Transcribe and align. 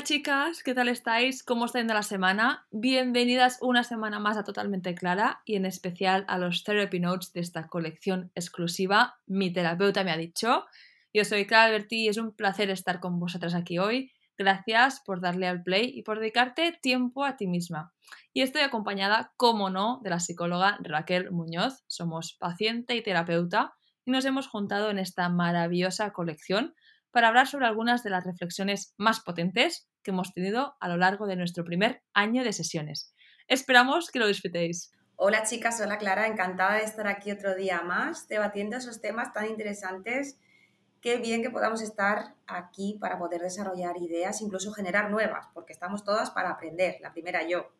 tal 0.00 0.06
chicas? 0.06 0.62
¿Qué 0.62 0.72
tal 0.72 0.88
estáis? 0.88 1.42
¿Cómo 1.42 1.66
está 1.66 1.78
yendo 1.78 1.92
la 1.92 2.02
semana? 2.02 2.66
Bienvenidas 2.70 3.58
una 3.60 3.84
semana 3.84 4.18
más 4.18 4.38
a 4.38 4.44
Totalmente 4.44 4.94
Clara 4.94 5.42
y 5.44 5.56
en 5.56 5.66
especial 5.66 6.24
a 6.26 6.38
los 6.38 6.64
Therapy 6.64 7.00
Notes 7.00 7.34
de 7.34 7.40
esta 7.40 7.66
colección 7.66 8.30
exclusiva 8.34 9.18
Mi 9.26 9.52
terapeuta 9.52 10.02
me 10.02 10.10
ha 10.10 10.16
dicho. 10.16 10.64
Yo 11.12 11.22
soy 11.26 11.46
Clara 11.46 11.64
Alberti 11.64 12.04
y 12.04 12.08
es 12.08 12.16
un 12.16 12.34
placer 12.34 12.70
estar 12.70 12.98
con 13.00 13.20
vosotras 13.20 13.54
aquí 13.54 13.78
hoy. 13.78 14.10
Gracias 14.38 15.02
por 15.04 15.20
darle 15.20 15.46
al 15.46 15.62
play 15.62 15.92
y 15.94 16.02
por 16.02 16.18
dedicarte 16.18 16.78
tiempo 16.80 17.26
a 17.26 17.36
ti 17.36 17.46
misma. 17.46 17.92
Y 18.32 18.40
estoy 18.40 18.62
acompañada, 18.62 19.34
como 19.36 19.68
no, 19.68 20.00
de 20.02 20.08
la 20.08 20.20
psicóloga 20.20 20.78
Raquel 20.80 21.30
Muñoz. 21.30 21.84
Somos 21.88 22.38
paciente 22.40 22.96
y 22.96 23.02
terapeuta 23.02 23.74
y 24.06 24.12
nos 24.12 24.24
hemos 24.24 24.48
juntado 24.48 24.88
en 24.88 24.98
esta 24.98 25.28
maravillosa 25.28 26.10
colección 26.14 26.74
para 27.10 27.28
hablar 27.28 27.46
sobre 27.46 27.66
algunas 27.66 28.02
de 28.02 28.10
las 28.10 28.24
reflexiones 28.24 28.94
más 28.96 29.20
potentes 29.20 29.88
que 30.02 30.10
hemos 30.10 30.32
tenido 30.32 30.76
a 30.80 30.88
lo 30.88 30.96
largo 30.96 31.26
de 31.26 31.36
nuestro 31.36 31.64
primer 31.64 32.02
año 32.14 32.44
de 32.44 32.52
sesiones. 32.52 33.14
Esperamos 33.48 34.10
que 34.10 34.18
lo 34.18 34.26
disfrutéis. 34.26 34.92
Hola 35.16 35.42
chicas, 35.42 35.80
hola 35.80 35.98
Clara, 35.98 36.26
encantada 36.26 36.76
de 36.76 36.84
estar 36.84 37.06
aquí 37.06 37.30
otro 37.30 37.54
día 37.54 37.82
más 37.82 38.26
debatiendo 38.28 38.76
esos 38.76 39.00
temas 39.00 39.32
tan 39.32 39.46
interesantes. 39.46 40.38
Qué 41.00 41.16
bien 41.16 41.42
que 41.42 41.50
podamos 41.50 41.82
estar 41.82 42.34
aquí 42.46 42.96
para 43.00 43.18
poder 43.18 43.40
desarrollar 43.40 43.96
ideas, 43.98 44.40
incluso 44.40 44.72
generar 44.72 45.10
nuevas, 45.10 45.46
porque 45.52 45.72
estamos 45.72 46.04
todas 46.04 46.30
para 46.30 46.50
aprender, 46.50 46.96
la 47.00 47.12
primera 47.12 47.46
yo. 47.46 47.72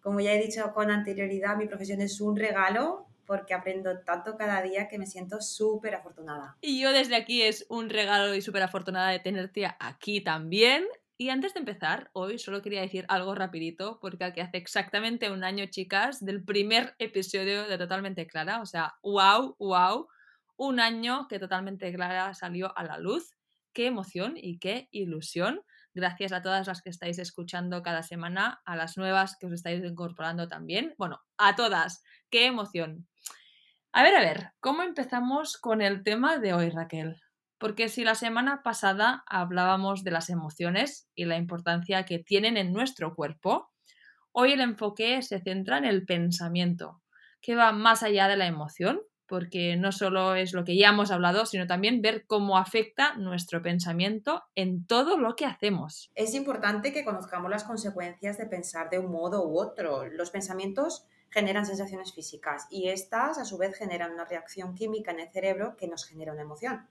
Como 0.00 0.20
ya 0.20 0.32
he 0.32 0.38
dicho 0.40 0.72
con 0.72 0.90
anterioridad, 0.90 1.56
mi 1.56 1.66
profesión 1.66 2.00
es 2.00 2.20
un 2.20 2.36
regalo 2.36 3.08
porque 3.26 3.54
aprendo 3.54 3.98
tanto 4.00 4.36
cada 4.36 4.62
día 4.62 4.88
que 4.88 4.98
me 4.98 5.06
siento 5.06 5.40
súper 5.40 5.94
afortunada. 5.94 6.56
Y 6.60 6.80
yo 6.80 6.92
desde 6.92 7.16
aquí 7.16 7.42
es 7.42 7.66
un 7.68 7.90
regalo 7.90 8.34
y 8.34 8.42
súper 8.42 8.62
afortunada 8.62 9.10
de 9.10 9.18
tenerte 9.18 9.66
aquí 9.78 10.20
también. 10.20 10.86
Y 11.18 11.30
antes 11.30 11.54
de 11.54 11.60
empezar, 11.60 12.10
hoy 12.12 12.38
solo 12.38 12.60
quería 12.60 12.82
decir 12.82 13.06
algo 13.08 13.34
rapidito, 13.34 13.98
porque 14.00 14.24
aquí 14.24 14.40
hace 14.40 14.58
exactamente 14.58 15.30
un 15.30 15.44
año, 15.44 15.64
chicas, 15.66 16.22
del 16.22 16.44
primer 16.44 16.94
episodio 16.98 17.66
de 17.66 17.78
Totalmente 17.78 18.26
Clara, 18.26 18.60
o 18.60 18.66
sea, 18.66 18.96
wow, 19.02 19.56
wow, 19.58 20.08
un 20.56 20.78
año 20.78 21.26
que 21.28 21.38
Totalmente 21.38 21.92
Clara 21.92 22.34
salió 22.34 22.76
a 22.76 22.84
la 22.84 22.98
luz. 22.98 23.34
Qué 23.72 23.86
emoción 23.86 24.34
y 24.36 24.58
qué 24.58 24.88
ilusión. 24.90 25.62
Gracias 25.94 26.32
a 26.32 26.42
todas 26.42 26.66
las 26.66 26.82
que 26.82 26.90
estáis 26.90 27.18
escuchando 27.18 27.82
cada 27.82 28.02
semana, 28.02 28.60
a 28.66 28.76
las 28.76 28.98
nuevas 28.98 29.36
que 29.38 29.46
os 29.46 29.52
estáis 29.52 29.82
incorporando 29.82 30.48
también. 30.48 30.94
Bueno, 30.98 31.20
a 31.38 31.56
todas. 31.56 32.02
Qué 32.30 32.46
emoción. 32.46 33.06
A 33.96 34.02
ver, 34.02 34.14
a 34.14 34.20
ver, 34.20 34.52
¿cómo 34.60 34.82
empezamos 34.82 35.56
con 35.56 35.80
el 35.80 36.02
tema 36.02 36.36
de 36.36 36.52
hoy, 36.52 36.68
Raquel? 36.68 37.16
Porque 37.56 37.88
si 37.88 38.04
la 38.04 38.14
semana 38.14 38.62
pasada 38.62 39.24
hablábamos 39.26 40.04
de 40.04 40.10
las 40.10 40.28
emociones 40.28 41.08
y 41.14 41.24
la 41.24 41.38
importancia 41.38 42.04
que 42.04 42.18
tienen 42.18 42.58
en 42.58 42.74
nuestro 42.74 43.14
cuerpo, 43.14 43.72
hoy 44.32 44.52
el 44.52 44.60
enfoque 44.60 45.22
se 45.22 45.40
centra 45.40 45.78
en 45.78 45.86
el 45.86 46.04
pensamiento, 46.04 47.00
que 47.40 47.54
va 47.56 47.72
más 47.72 48.02
allá 48.02 48.28
de 48.28 48.36
la 48.36 48.46
emoción, 48.46 49.00
porque 49.28 49.76
no 49.76 49.92
solo 49.92 50.34
es 50.34 50.52
lo 50.52 50.64
que 50.64 50.76
ya 50.76 50.90
hemos 50.90 51.10
hablado, 51.10 51.46
sino 51.46 51.66
también 51.66 52.02
ver 52.02 52.26
cómo 52.26 52.58
afecta 52.58 53.14
nuestro 53.14 53.62
pensamiento 53.62 54.44
en 54.54 54.86
todo 54.86 55.18
lo 55.18 55.36
que 55.36 55.46
hacemos. 55.46 56.10
Es 56.14 56.34
importante 56.34 56.92
que 56.92 57.04
conozcamos 57.04 57.50
las 57.50 57.64
consecuencias 57.64 58.38
de 58.38 58.46
pensar 58.46 58.90
de 58.90 58.98
un 58.98 59.10
modo 59.10 59.46
u 59.46 59.58
otro. 59.58 60.06
Los 60.06 60.30
pensamientos 60.30 61.06
generan 61.30 61.66
sensaciones 61.66 62.12
físicas 62.12 62.66
y 62.70 62.88
estas 62.88 63.38
a 63.38 63.44
su 63.44 63.58
vez 63.58 63.76
generan 63.76 64.12
una 64.12 64.24
reacción 64.24 64.74
química 64.74 65.10
en 65.10 65.20
el 65.20 65.28
cerebro 65.30 65.76
que 65.76 65.88
nos 65.88 66.04
genera 66.04 66.32
una 66.32 66.42
emoción. 66.42 66.86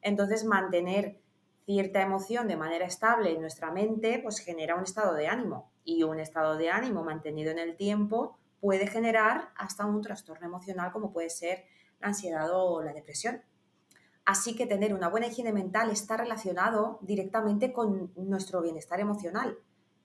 Entonces 0.00 0.44
mantener 0.44 1.18
cierta 1.66 2.02
emoción 2.02 2.46
de 2.46 2.56
manera 2.56 2.84
estable 2.84 3.32
en 3.32 3.40
nuestra 3.40 3.70
mente 3.70 4.20
pues 4.22 4.38
genera 4.38 4.76
un 4.76 4.84
estado 4.84 5.14
de 5.14 5.28
ánimo 5.28 5.70
y 5.84 6.02
un 6.02 6.20
estado 6.20 6.56
de 6.56 6.70
ánimo 6.70 7.04
mantenido 7.04 7.50
en 7.50 7.58
el 7.58 7.76
tiempo 7.76 8.38
puede 8.64 8.86
generar 8.86 9.50
hasta 9.56 9.84
un 9.84 10.00
trastorno 10.00 10.46
emocional 10.46 10.90
como 10.90 11.12
puede 11.12 11.28
ser 11.28 11.66
la 12.00 12.08
ansiedad 12.08 12.48
o 12.50 12.82
la 12.82 12.94
depresión. 12.94 13.42
Así 14.24 14.56
que 14.56 14.64
tener 14.64 14.94
una 14.94 15.10
buena 15.10 15.26
higiene 15.26 15.52
mental 15.52 15.90
está 15.90 16.16
relacionado 16.16 16.98
directamente 17.02 17.74
con 17.74 18.10
nuestro 18.16 18.62
bienestar 18.62 19.00
emocional 19.00 19.58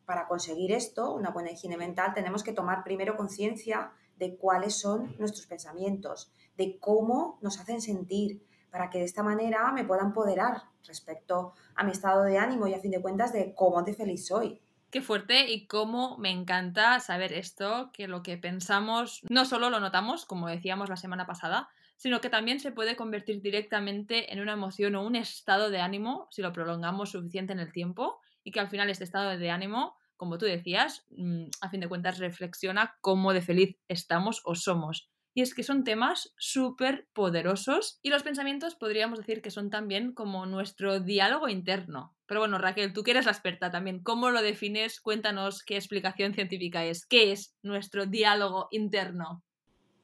para 0.04 0.28
conseguir 0.28 0.74
esto, 0.74 1.16
una 1.16 1.30
buena 1.30 1.52
higiene 1.52 1.78
mental, 1.78 2.14
tenemos 2.14 2.44
que 2.44 2.52
tomar 2.52 2.84
primero 2.84 3.16
conciencia 3.16 3.94
de 4.18 4.36
cuáles 4.36 4.78
son 4.78 5.16
nuestros 5.20 5.48
pensamientos, 5.48 6.34
de 6.58 6.80
cómo 6.80 7.40
nos 7.42 7.62
hacen 7.62 7.80
sentir, 7.80 8.46
para 8.72 8.90
que 8.90 9.00
de 9.00 9.06
esta 9.06 9.24
manera 9.24 9.72
me 9.72 9.86
pueda 9.86 10.02
empoderar 10.02 10.64
respecto 10.86 11.54
a 11.76 11.86
mi 11.86 11.94
estado 11.94 12.24
de 12.24 12.38
ánimo 12.38 12.68
y 12.68 12.74
a 12.74 12.80
fin 12.80 12.92
de 12.92 13.02
cuentas 13.02 13.32
de 13.32 13.56
cómo 13.56 13.84
de 13.84 13.94
feliz 13.94 14.28
soy. 14.28 14.62
Qué 14.92 15.02
fuerte 15.02 15.52
y 15.52 15.68
cómo 15.68 16.18
me 16.18 16.32
encanta 16.32 17.00
saber 17.00 17.34
esto, 17.34 17.92
que 17.94 18.08
lo 18.08 18.24
que 18.24 18.38
pensamos 18.38 19.22
no 19.30 19.46
solo 19.46 19.70
lo 19.70 19.80
notamos, 19.80 20.26
como 20.26 20.48
decíamos 20.48 20.90
la 20.90 20.98
semana 20.98 21.26
pasada, 21.26 21.70
sino 21.96 22.22
que 22.22 22.30
también 22.30 22.60
se 22.60 22.72
puede 22.72 22.96
convertir 22.96 23.42
directamente 23.42 24.34
en 24.34 24.40
una 24.40 24.54
emoción 24.54 24.96
o 24.96 25.04
un 25.04 25.16
estado 25.16 25.70
de 25.70 25.82
ánimo 25.82 26.28
si 26.32 26.42
lo 26.42 26.54
prolongamos 26.54 27.12
suficiente 27.12 27.54
en 27.54 27.60
el 27.60 27.72
tiempo 27.72 28.20
y 28.44 28.52
que 28.52 28.60
al 28.60 28.70
final 28.70 28.90
este 28.90 29.04
estado 29.04 29.38
de 29.38 29.52
ánimo 29.52 30.00
como 30.20 30.38
tú 30.38 30.46
decías, 30.46 31.06
mm, 31.12 31.46
a 31.62 31.70
fin 31.70 31.80
de 31.80 31.88
cuentas 31.88 32.18
reflexiona 32.18 32.98
cómo 33.00 33.32
de 33.32 33.42
feliz 33.42 33.78
estamos 33.88 34.42
o 34.44 34.54
somos. 34.54 35.10
Y 35.40 35.42
es 35.42 35.54
que 35.54 35.64
son 35.64 35.86
temas 35.86 36.34
súper 36.36 37.08
poderosos 37.14 37.98
y 38.02 38.10
los 38.10 38.24
pensamientos 38.24 38.76
podríamos 38.76 39.20
decir 39.20 39.42
que 39.42 39.52
son 39.52 39.70
también 39.70 40.12
como 40.12 40.46
nuestro 40.46 41.00
diálogo 41.00 41.48
interno. 41.48 42.14
Pero 42.26 42.42
bueno, 42.42 42.58
Raquel, 42.58 42.92
tú 42.92 43.04
que 43.04 43.12
eres 43.12 43.24
la 43.24 43.32
experta 43.32 43.72
también, 43.72 44.04
¿cómo 44.04 44.32
lo 44.32 44.42
defines? 44.42 45.00
Cuéntanos 45.00 45.64
qué 45.64 45.78
explicación 45.78 46.34
científica 46.34 46.84
es. 46.84 47.06
¿Qué 47.06 47.32
es 47.32 47.56
nuestro 47.64 48.06
diálogo 48.06 48.68
interno? 48.72 49.42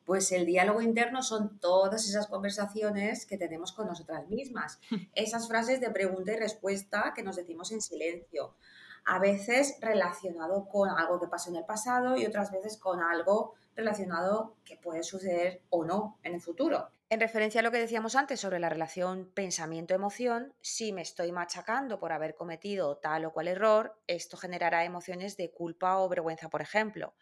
Pues 0.05 0.31
el 0.31 0.45
diálogo 0.45 0.81
interno 0.81 1.21
son 1.21 1.59
todas 1.59 2.07
esas 2.07 2.27
conversaciones 2.27 3.25
que 3.25 3.37
tenemos 3.37 3.73
con 3.73 3.87
nosotras 3.87 4.29
mismas, 4.29 4.79
esas 5.15 5.49
frases 5.49 5.81
de 5.81 5.89
pregunta 5.89 6.31
y 6.31 6.37
respuesta 6.37 7.11
que 7.13 7.23
nos 7.23 7.35
decimos 7.35 7.73
en 7.73 7.81
silencio, 7.81 8.55
a 9.03 9.19
veces 9.19 9.75
relacionado 9.81 10.69
con 10.69 10.89
algo 10.89 11.19
que 11.19 11.27
pasó 11.27 11.49
en 11.49 11.57
el 11.57 11.65
pasado 11.65 12.15
y 12.15 12.25
otras 12.25 12.53
veces 12.53 12.77
con 12.77 13.01
algo 13.01 13.55
relacionado 13.75 14.57
que 14.63 14.77
puede 14.77 15.03
suceder 15.03 15.61
o 15.69 15.85
no 15.85 16.19
en 16.23 16.33
el 16.33 16.41
futuro. 16.41 16.91
En 17.09 17.19
referencia 17.19 17.59
a 17.59 17.63
lo 17.63 17.71
que 17.71 17.77
decíamos 17.77 18.15
antes 18.15 18.39
sobre 18.39 18.59
la 18.59 18.69
relación 18.69 19.31
pensamiento-emoción, 19.33 20.53
si 20.61 20.91
me 20.91 21.01
estoy 21.01 21.31
machacando 21.31 21.99
por 21.99 22.11
haber 22.11 22.35
cometido 22.35 22.97
tal 22.97 23.25
o 23.25 23.33
cual 23.33 23.47
error, 23.47 23.99
esto 24.07 24.37
generará 24.37 24.85
emociones 24.85 25.37
de 25.37 25.51
culpa 25.51 25.99
o 25.99 26.09
vergüenza, 26.09 26.49
por 26.49 26.61
ejemplo. 26.61 27.15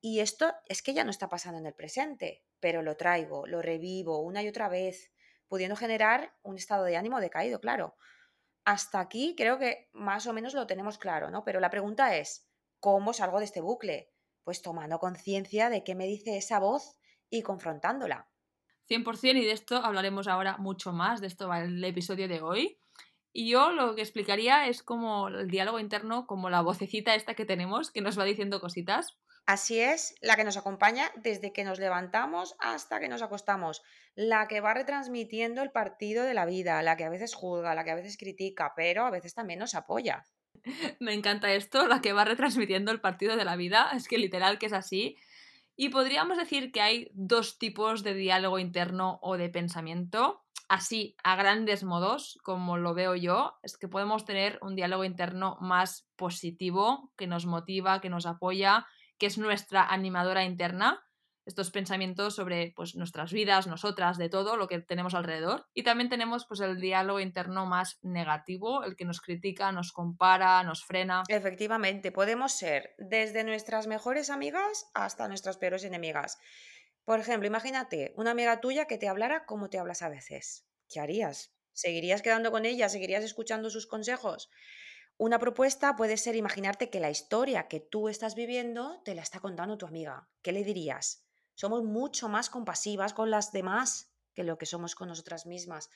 Y 0.00 0.20
esto 0.20 0.52
es 0.68 0.82
que 0.82 0.94
ya 0.94 1.04
no 1.04 1.10
está 1.10 1.28
pasando 1.28 1.58
en 1.58 1.66
el 1.66 1.74
presente, 1.74 2.42
pero 2.58 2.82
lo 2.82 2.96
traigo, 2.96 3.46
lo 3.46 3.60
revivo 3.60 4.22
una 4.22 4.42
y 4.42 4.48
otra 4.48 4.68
vez, 4.68 5.12
pudiendo 5.46 5.76
generar 5.76 6.34
un 6.42 6.56
estado 6.56 6.84
de 6.84 6.96
ánimo 6.96 7.20
decaído, 7.20 7.60
claro 7.60 7.96
hasta 8.64 9.00
aquí 9.00 9.34
creo 9.36 9.58
que 9.58 9.88
más 9.92 10.26
o 10.26 10.32
menos 10.32 10.54
lo 10.54 10.66
tenemos 10.66 10.98
claro, 10.98 11.30
¿no? 11.30 11.44
Pero 11.44 11.60
la 11.60 11.70
pregunta 11.70 12.16
es, 12.16 12.48
¿cómo 12.80 13.12
salgo 13.12 13.38
de 13.38 13.44
este 13.44 13.60
bucle? 13.60 14.12
Pues 14.44 14.62
tomando 14.62 14.98
conciencia 14.98 15.70
de 15.70 15.84
qué 15.84 15.94
me 15.94 16.06
dice 16.06 16.36
esa 16.36 16.58
voz 16.58 16.96
y 17.30 17.42
confrontándola. 17.42 18.28
100% 18.88 19.36
y 19.40 19.44
de 19.44 19.52
esto 19.52 19.76
hablaremos 19.76 20.28
ahora 20.28 20.56
mucho 20.58 20.92
más, 20.92 21.20
de 21.20 21.28
esto 21.28 21.48
va 21.48 21.60
el 21.60 21.82
episodio 21.84 22.28
de 22.28 22.42
hoy. 22.42 22.78
Y 23.32 23.48
yo 23.50 23.70
lo 23.70 23.94
que 23.94 24.02
explicaría 24.02 24.68
es 24.68 24.82
como 24.82 25.28
el 25.28 25.48
diálogo 25.48 25.78
interno, 25.78 26.26
como 26.26 26.50
la 26.50 26.60
vocecita 26.60 27.14
esta 27.14 27.34
que 27.34 27.46
tenemos, 27.46 27.90
que 27.90 28.02
nos 28.02 28.18
va 28.18 28.24
diciendo 28.24 28.60
cositas. 28.60 29.16
Así 29.46 29.80
es, 29.80 30.14
la 30.20 30.36
que 30.36 30.44
nos 30.44 30.56
acompaña 30.56 31.10
desde 31.16 31.52
que 31.52 31.64
nos 31.64 31.80
levantamos 31.80 32.54
hasta 32.60 33.00
que 33.00 33.08
nos 33.08 33.22
acostamos, 33.22 33.82
la 34.14 34.46
que 34.46 34.60
va 34.60 34.74
retransmitiendo 34.74 35.62
el 35.62 35.72
partido 35.72 36.24
de 36.24 36.34
la 36.34 36.44
vida, 36.44 36.80
la 36.82 36.96
que 36.96 37.04
a 37.04 37.08
veces 37.08 37.34
juzga, 37.34 37.74
la 37.74 37.84
que 37.84 37.90
a 37.90 37.96
veces 37.96 38.18
critica, 38.18 38.72
pero 38.76 39.04
a 39.04 39.10
veces 39.10 39.34
también 39.34 39.58
nos 39.58 39.74
apoya. 39.74 40.24
Me 41.00 41.14
encanta 41.14 41.52
esto, 41.52 41.86
la 41.86 42.00
que 42.00 42.12
va 42.12 42.24
retransmitiendo 42.24 42.92
el 42.92 43.00
partido 43.00 43.36
de 43.36 43.44
la 43.44 43.56
vida, 43.56 43.90
es 43.94 44.08
que 44.08 44.18
literal 44.18 44.58
que 44.58 44.66
es 44.66 44.72
así. 44.72 45.16
Y 45.76 45.88
podríamos 45.88 46.36
decir 46.36 46.70
que 46.70 46.80
hay 46.80 47.10
dos 47.14 47.58
tipos 47.58 48.02
de 48.02 48.14
diálogo 48.14 48.58
interno 48.58 49.18
o 49.22 49.36
de 49.36 49.48
pensamiento. 49.48 50.44
Así, 50.68 51.16
a 51.22 51.36
grandes 51.36 51.82
modos, 51.84 52.38
como 52.42 52.76
lo 52.78 52.94
veo 52.94 53.14
yo, 53.14 53.54
es 53.62 53.76
que 53.76 53.88
podemos 53.88 54.24
tener 54.24 54.58
un 54.62 54.74
diálogo 54.74 55.04
interno 55.04 55.56
más 55.60 56.08
positivo, 56.16 57.10
que 57.16 57.26
nos 57.26 57.46
motiva, 57.46 58.00
que 58.00 58.10
nos 58.10 58.26
apoya, 58.26 58.86
que 59.18 59.26
es 59.26 59.38
nuestra 59.38 59.84
animadora 59.84 60.44
interna, 60.44 61.04
estos 61.44 61.70
pensamientos 61.70 62.34
sobre 62.34 62.72
pues, 62.76 62.94
nuestras 62.94 63.32
vidas, 63.32 63.66
nosotras, 63.66 64.18
de 64.18 64.28
todo 64.28 64.56
lo 64.56 64.68
que 64.68 64.78
tenemos 64.80 65.14
alrededor. 65.14 65.66
Y 65.74 65.82
también 65.82 66.08
tenemos 66.08 66.46
pues, 66.46 66.60
el 66.60 66.80
diálogo 66.80 67.20
interno 67.20 67.66
más 67.66 67.98
negativo, 68.02 68.84
el 68.84 68.96
que 68.96 69.04
nos 69.04 69.20
critica, 69.20 69.72
nos 69.72 69.92
compara, 69.92 70.62
nos 70.62 70.84
frena. 70.84 71.22
Efectivamente, 71.28 72.12
podemos 72.12 72.52
ser 72.52 72.94
desde 72.98 73.44
nuestras 73.44 73.86
mejores 73.86 74.30
amigas 74.30 74.90
hasta 74.94 75.28
nuestras 75.28 75.56
peores 75.56 75.84
enemigas. 75.84 76.38
Por 77.04 77.18
ejemplo, 77.18 77.46
imagínate 77.48 78.12
una 78.16 78.30
amiga 78.30 78.60
tuya 78.60 78.86
que 78.86 78.98
te 78.98 79.08
hablara 79.08 79.44
como 79.44 79.68
te 79.68 79.78
hablas 79.78 80.02
a 80.02 80.08
veces. 80.08 80.66
¿Qué 80.88 81.00
harías? 81.00 81.52
¿Seguirías 81.72 82.22
quedando 82.22 82.52
con 82.52 82.64
ella? 82.64 82.88
¿Seguirías 82.88 83.24
escuchando 83.24 83.70
sus 83.70 83.86
consejos? 83.86 84.50
Una 85.16 85.38
propuesta 85.38 85.96
puede 85.96 86.16
ser 86.16 86.36
imaginarte 86.36 86.90
que 86.90 87.00
la 87.00 87.10
historia 87.10 87.68
que 87.68 87.80
tú 87.80 88.08
estás 88.08 88.34
viviendo 88.34 89.00
te 89.04 89.14
la 89.14 89.22
está 89.22 89.40
contando 89.40 89.78
tu 89.78 89.86
amiga. 89.86 90.28
¿Qué 90.42 90.52
le 90.52 90.64
dirías? 90.64 91.24
Somos 91.54 91.84
mucho 91.84 92.28
más 92.28 92.50
compasivas 92.50 93.14
con 93.14 93.30
las 93.30 93.52
demás 93.52 94.12
que 94.34 94.44
lo 94.44 94.58
que 94.58 94.66
somos 94.66 94.94
con 94.94 95.08
nosotras 95.08 95.46
mismas. 95.46 95.90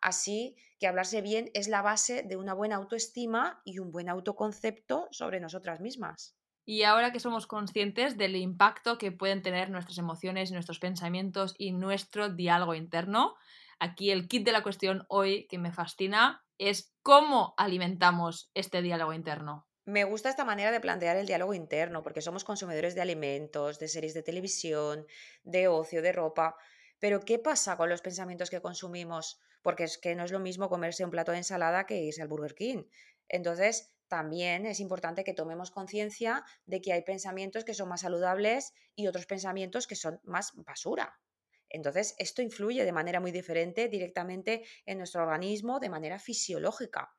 Así 0.00 0.56
que 0.78 0.86
hablarse 0.86 1.22
bien 1.22 1.50
es 1.54 1.68
la 1.68 1.82
base 1.82 2.22
de 2.22 2.36
una 2.36 2.54
buena 2.54 2.76
autoestima 2.76 3.60
y 3.64 3.78
un 3.78 3.90
buen 3.90 4.08
autoconcepto 4.08 5.08
sobre 5.10 5.40
nosotras 5.40 5.80
mismas. 5.80 6.36
Y 6.64 6.82
ahora 6.82 7.12
que 7.12 7.20
somos 7.20 7.46
conscientes 7.46 8.18
del 8.18 8.36
impacto 8.36 8.98
que 8.98 9.10
pueden 9.10 9.42
tener 9.42 9.70
nuestras 9.70 9.98
emociones, 9.98 10.52
nuestros 10.52 10.78
pensamientos 10.78 11.54
y 11.56 11.72
nuestro 11.72 12.28
diálogo 12.28 12.74
interno, 12.74 13.34
aquí 13.78 14.10
el 14.10 14.28
kit 14.28 14.44
de 14.44 14.52
la 14.52 14.62
cuestión 14.62 15.06
hoy 15.08 15.46
que 15.48 15.58
me 15.58 15.72
fascina 15.72 16.44
es 16.58 16.94
cómo 17.02 17.54
alimentamos 17.56 18.50
este 18.54 18.82
diálogo 18.82 19.14
interno. 19.14 19.67
Me 19.94 20.04
gusta 20.04 20.28
esta 20.28 20.44
manera 20.44 20.70
de 20.70 20.80
plantear 20.80 21.16
el 21.16 21.26
diálogo 21.26 21.54
interno, 21.54 22.02
porque 22.02 22.20
somos 22.20 22.44
consumidores 22.44 22.94
de 22.94 23.00
alimentos, 23.00 23.78
de 23.78 23.88
series 23.88 24.12
de 24.12 24.22
televisión, 24.22 25.06
de 25.44 25.66
ocio, 25.66 26.02
de 26.02 26.12
ropa. 26.12 26.56
Pero 26.98 27.20
¿qué 27.20 27.38
pasa 27.38 27.78
con 27.78 27.88
los 27.88 28.02
pensamientos 28.02 28.50
que 28.50 28.60
consumimos? 28.60 29.40
Porque 29.62 29.84
es 29.84 29.96
que 29.96 30.14
no 30.14 30.24
es 30.24 30.30
lo 30.30 30.40
mismo 30.40 30.68
comerse 30.68 31.06
un 31.06 31.10
plato 31.10 31.32
de 31.32 31.38
ensalada 31.38 31.86
que 31.86 32.02
irse 32.02 32.20
al 32.20 32.28
Burger 32.28 32.54
King. 32.54 32.84
Entonces, 33.28 33.94
también 34.08 34.66
es 34.66 34.78
importante 34.80 35.24
que 35.24 35.32
tomemos 35.32 35.70
conciencia 35.70 36.44
de 36.66 36.82
que 36.82 36.92
hay 36.92 37.00
pensamientos 37.00 37.64
que 37.64 37.72
son 37.72 37.88
más 37.88 38.02
saludables 38.02 38.74
y 38.94 39.06
otros 39.06 39.24
pensamientos 39.24 39.86
que 39.86 39.96
son 39.96 40.20
más 40.22 40.52
basura. 40.54 41.18
Entonces, 41.70 42.14
esto 42.18 42.42
influye 42.42 42.84
de 42.84 42.92
manera 42.92 43.20
muy 43.20 43.32
diferente 43.32 43.88
directamente 43.88 44.66
en 44.84 44.98
nuestro 44.98 45.22
organismo 45.22 45.80
de 45.80 45.88
manera 45.88 46.18
fisiológica. 46.18 47.17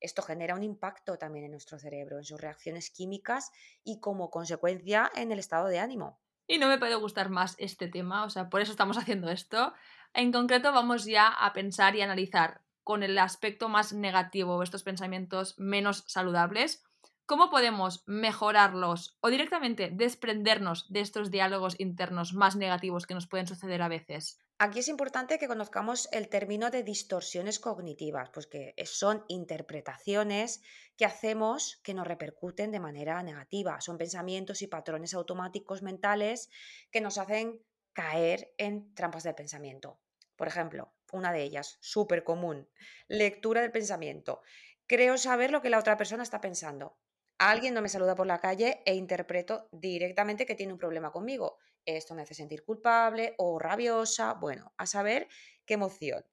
Esto 0.00 0.22
genera 0.22 0.54
un 0.54 0.62
impacto 0.62 1.18
también 1.18 1.44
en 1.44 1.50
nuestro 1.50 1.78
cerebro, 1.78 2.18
en 2.18 2.24
sus 2.24 2.40
reacciones 2.40 2.90
químicas 2.90 3.50
y 3.84 4.00
como 4.00 4.30
consecuencia 4.30 5.10
en 5.14 5.32
el 5.32 5.38
estado 5.38 5.68
de 5.68 5.78
ánimo. 5.78 6.20
Y 6.46 6.58
no 6.58 6.68
me 6.68 6.78
puede 6.78 6.94
gustar 6.94 7.28
más 7.28 7.56
este 7.58 7.88
tema, 7.88 8.24
o 8.24 8.30
sea, 8.30 8.48
por 8.48 8.60
eso 8.60 8.72
estamos 8.72 8.96
haciendo 8.98 9.30
esto. 9.30 9.74
En 10.14 10.32
concreto, 10.32 10.72
vamos 10.72 11.04
ya 11.04 11.28
a 11.28 11.52
pensar 11.52 11.94
y 11.94 12.00
analizar 12.00 12.62
con 12.82 13.02
el 13.02 13.18
aspecto 13.18 13.68
más 13.68 13.92
negativo, 13.92 14.62
estos 14.62 14.82
pensamientos 14.82 15.58
menos 15.58 16.04
saludables, 16.06 16.87
¿Cómo 17.28 17.50
podemos 17.50 18.04
mejorarlos 18.06 19.18
o 19.20 19.28
directamente 19.28 19.90
desprendernos 19.92 20.90
de 20.90 21.00
estos 21.00 21.30
diálogos 21.30 21.78
internos 21.78 22.32
más 22.32 22.56
negativos 22.56 23.06
que 23.06 23.12
nos 23.12 23.26
pueden 23.26 23.46
suceder 23.46 23.82
a 23.82 23.88
veces? 23.88 24.40
Aquí 24.56 24.78
es 24.78 24.88
importante 24.88 25.38
que 25.38 25.46
conozcamos 25.46 26.08
el 26.12 26.30
término 26.30 26.70
de 26.70 26.82
distorsiones 26.82 27.58
cognitivas, 27.58 28.30
pues 28.30 28.46
que 28.46 28.72
son 28.86 29.26
interpretaciones 29.28 30.62
que 30.96 31.04
hacemos 31.04 31.78
que 31.82 31.92
nos 31.92 32.06
repercuten 32.06 32.72
de 32.72 32.80
manera 32.80 33.22
negativa. 33.22 33.78
Son 33.82 33.98
pensamientos 33.98 34.62
y 34.62 34.66
patrones 34.66 35.12
automáticos 35.12 35.82
mentales 35.82 36.48
que 36.90 37.02
nos 37.02 37.18
hacen 37.18 37.60
caer 37.92 38.54
en 38.56 38.94
trampas 38.94 39.24
de 39.24 39.34
pensamiento. 39.34 40.00
Por 40.34 40.48
ejemplo, 40.48 40.94
una 41.12 41.30
de 41.34 41.42
ellas, 41.42 41.76
súper 41.82 42.24
común, 42.24 42.70
lectura 43.06 43.60
del 43.60 43.70
pensamiento. 43.70 44.40
Creo 44.86 45.18
saber 45.18 45.50
lo 45.50 45.60
que 45.60 45.68
la 45.68 45.78
otra 45.78 45.98
persona 45.98 46.22
está 46.22 46.40
pensando 46.40 46.96
alguien 47.38 47.74
no 47.74 47.82
me 47.82 47.88
saluda 47.88 48.14
por 48.14 48.26
la 48.26 48.40
calle 48.40 48.82
e 48.84 48.94
interpreto 48.94 49.68
directamente 49.72 50.46
que 50.46 50.54
tiene 50.54 50.72
un 50.72 50.78
problema 50.78 51.10
conmigo. 51.12 51.58
Esto 51.84 52.14
me 52.14 52.22
hace 52.22 52.34
sentir 52.34 52.64
culpable 52.64 53.34
o 53.38 53.58
rabiosa, 53.58 54.34
bueno, 54.34 54.74
a 54.76 54.86
saber 54.86 55.28
qué 55.64 55.74
emoción. 55.74 56.24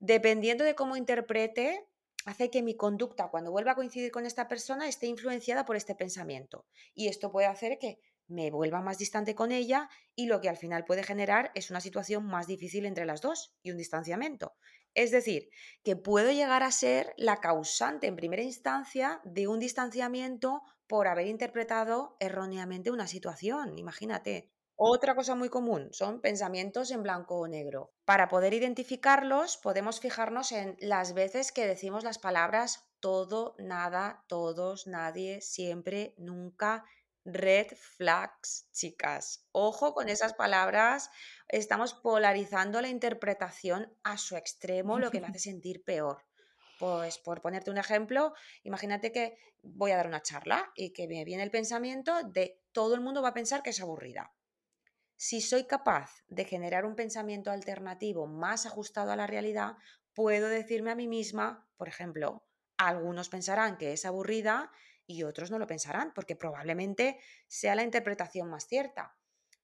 Dependiendo 0.00 0.64
de 0.64 0.74
cómo 0.74 0.96
interprete, 0.96 1.86
hace 2.24 2.50
que 2.50 2.62
mi 2.62 2.76
conducta 2.76 3.28
cuando 3.28 3.52
vuelva 3.52 3.72
a 3.72 3.74
coincidir 3.74 4.10
con 4.10 4.26
esta 4.26 4.48
persona 4.48 4.88
esté 4.88 5.06
influenciada 5.06 5.64
por 5.64 5.76
este 5.76 5.94
pensamiento. 5.94 6.66
Y 6.94 7.08
esto 7.08 7.30
puede 7.30 7.46
hacer 7.46 7.78
que 7.78 7.98
me 8.26 8.50
vuelva 8.50 8.80
más 8.80 8.98
distante 8.98 9.34
con 9.34 9.52
ella 9.52 9.88
y 10.14 10.26
lo 10.26 10.40
que 10.40 10.48
al 10.48 10.56
final 10.56 10.84
puede 10.84 11.02
generar 11.02 11.52
es 11.54 11.70
una 11.70 11.80
situación 11.80 12.24
más 12.24 12.46
difícil 12.46 12.86
entre 12.86 13.04
las 13.04 13.20
dos 13.20 13.54
y 13.62 13.70
un 13.70 13.76
distanciamiento. 13.76 14.54
Es 14.94 15.10
decir, 15.10 15.50
que 15.82 15.96
puedo 15.96 16.30
llegar 16.30 16.62
a 16.62 16.70
ser 16.70 17.14
la 17.16 17.40
causante 17.40 18.06
en 18.06 18.16
primera 18.16 18.42
instancia 18.42 19.20
de 19.24 19.48
un 19.48 19.58
distanciamiento 19.58 20.62
por 20.86 21.08
haber 21.08 21.26
interpretado 21.26 22.16
erróneamente 22.20 22.90
una 22.90 23.06
situación. 23.06 23.78
Imagínate. 23.78 24.50
Otra 24.76 25.14
cosa 25.14 25.36
muy 25.36 25.50
común 25.50 25.88
son 25.92 26.20
pensamientos 26.20 26.90
en 26.90 27.04
blanco 27.04 27.36
o 27.36 27.46
negro. 27.46 27.92
Para 28.04 28.28
poder 28.28 28.54
identificarlos 28.54 29.56
podemos 29.56 30.00
fijarnos 30.00 30.50
en 30.50 30.76
las 30.80 31.14
veces 31.14 31.52
que 31.52 31.66
decimos 31.66 32.02
las 32.02 32.18
palabras 32.18 32.90
todo, 32.98 33.54
nada, 33.58 34.24
todos, 34.26 34.88
nadie, 34.88 35.40
siempre, 35.40 36.14
nunca, 36.18 36.84
red 37.24 37.68
flags, 37.76 38.68
chicas. 38.72 39.46
Ojo 39.52 39.94
con 39.94 40.08
esas 40.08 40.34
palabras 40.34 41.10
estamos 41.48 41.94
polarizando 41.94 42.80
la 42.80 42.88
interpretación 42.88 43.92
a 44.02 44.18
su 44.18 44.36
extremo, 44.36 44.98
lo 44.98 45.10
que 45.10 45.20
me 45.20 45.28
hace 45.28 45.38
sentir 45.50 45.82
peor. 45.84 46.24
Pues 46.78 47.18
por 47.18 47.40
ponerte 47.40 47.70
un 47.70 47.78
ejemplo, 47.78 48.34
imagínate 48.62 49.12
que 49.12 49.38
voy 49.62 49.92
a 49.92 49.96
dar 49.96 50.06
una 50.06 50.22
charla 50.22 50.70
y 50.74 50.92
que 50.92 51.08
me 51.08 51.24
viene 51.24 51.42
el 51.42 51.50
pensamiento 51.50 52.22
de 52.24 52.60
todo 52.72 52.94
el 52.94 53.00
mundo 53.00 53.22
va 53.22 53.28
a 53.28 53.34
pensar 53.34 53.62
que 53.62 53.70
es 53.70 53.80
aburrida. 53.80 54.34
Si 55.16 55.40
soy 55.40 55.64
capaz 55.64 56.10
de 56.26 56.44
generar 56.44 56.84
un 56.84 56.96
pensamiento 56.96 57.50
alternativo 57.50 58.26
más 58.26 58.66
ajustado 58.66 59.12
a 59.12 59.16
la 59.16 59.26
realidad, 59.26 59.76
puedo 60.12 60.48
decirme 60.48 60.90
a 60.90 60.96
mí 60.96 61.06
misma, 61.06 61.68
por 61.76 61.88
ejemplo, 61.88 62.44
algunos 62.76 63.28
pensarán 63.28 63.78
que 63.78 63.92
es 63.92 64.04
aburrida 64.04 64.70
y 65.06 65.22
otros 65.22 65.50
no 65.50 65.58
lo 65.58 65.66
pensarán, 65.66 66.12
porque 66.14 66.36
probablemente 66.36 67.18
sea 67.46 67.74
la 67.74 67.82
interpretación 67.82 68.48
más 68.48 68.66
cierta. 68.66 69.16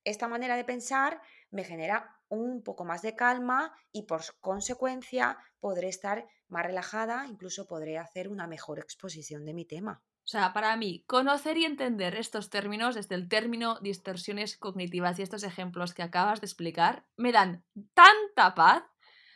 Esta 0.05 0.29
manera 0.29 0.57
de 0.57 0.65
pensar 0.65 1.21
me 1.51 1.65
genera 1.65 2.21
un 2.29 2.63
poco 2.63 2.85
más 2.85 3.03
de 3.03 3.15
calma 3.15 3.75
y 3.93 4.03
por 4.03 4.23
consecuencia 4.41 5.37
podré 5.59 5.89
estar 5.89 6.27
más 6.49 6.65
relajada, 6.65 7.27
incluso 7.27 7.67
podré 7.67 7.99
hacer 7.99 8.29
una 8.29 8.47
mejor 8.47 8.79
exposición 8.79 9.45
de 9.45 9.55
mi 9.55 9.67
tema. 9.67 10.03
O 10.25 10.29
sea, 10.31 10.53
para 10.53 10.77
mí, 10.77 11.05
conocer 11.07 11.57
y 11.57 11.65
entender 11.65 12.15
estos 12.15 12.51
términos, 12.51 12.95
desde 12.95 13.15
el 13.15 13.29
término 13.29 13.81
distorsiones 13.81 14.57
cognitivas 14.57 15.19
y 15.19 15.23
estos 15.23 15.43
ejemplos 15.43 15.93
que 15.93 16.03
acabas 16.03 16.41
de 16.41 16.47
explicar, 16.47 17.05
me 17.17 17.33
dan 17.33 17.65
tanta 17.95 18.55
paz 18.55 18.85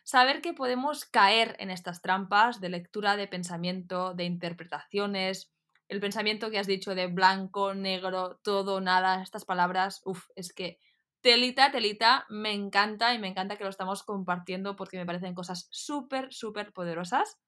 saber 0.04 0.40
que 0.40 0.52
podemos 0.52 1.04
caer 1.04 1.56
en 1.58 1.70
estas 1.70 2.00
trampas 2.00 2.60
de 2.60 2.68
lectura 2.68 3.16
de 3.16 3.26
pensamiento, 3.26 4.14
de 4.14 4.24
interpretaciones, 4.24 5.53
el 5.88 6.00
pensamiento 6.00 6.50
que 6.50 6.58
has 6.58 6.66
dicho 6.66 6.94
de 6.94 7.06
blanco, 7.06 7.74
negro, 7.74 8.40
todo, 8.42 8.80
nada, 8.80 9.22
estas 9.22 9.44
palabras, 9.44 10.00
uff, 10.04 10.28
es 10.34 10.52
que 10.52 10.78
telita, 11.20 11.70
telita, 11.70 12.26
me 12.28 12.52
encanta 12.52 13.14
y 13.14 13.18
me 13.18 13.28
encanta 13.28 13.56
que 13.56 13.64
lo 13.64 13.70
estamos 13.70 14.02
compartiendo 14.02 14.76
porque 14.76 14.98
me 14.98 15.06
parecen 15.06 15.34
cosas 15.34 15.68
súper, 15.70 16.32
súper 16.32 16.72
poderosas. 16.72 17.38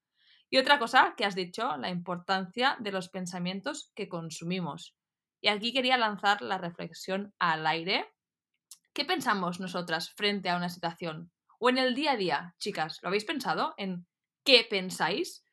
Y 0.49 0.57
otra 0.57 0.79
cosa 0.79 1.13
que 1.17 1.25
has 1.25 1.35
dicho, 1.35 1.77
la 1.77 1.89
importancia 1.89 2.77
de 2.79 2.91
los 2.91 3.09
pensamientos 3.09 3.91
que 3.95 4.07
consumimos. 4.07 4.95
Y 5.41 5.49
aquí 5.49 5.73
quería 5.73 5.97
lanzar 5.97 6.41
la 6.41 6.57
reflexión 6.57 7.33
al 7.37 7.67
aire. 7.67 8.11
¿Qué 8.93 9.05
pensamos 9.05 9.59
nosotras 9.59 10.11
frente 10.11 10.49
a 10.49 10.57
una 10.57 10.69
situación? 10.69 11.31
O 11.59 11.69
en 11.69 11.77
el 11.77 11.95
día 11.95 12.13
a 12.13 12.17
día, 12.17 12.55
chicas, 12.59 12.99
¿lo 13.01 13.09
habéis 13.09 13.25
pensado? 13.25 13.73
¿En 13.77 14.07
qué 14.43 14.65
pensáis? 14.67 15.43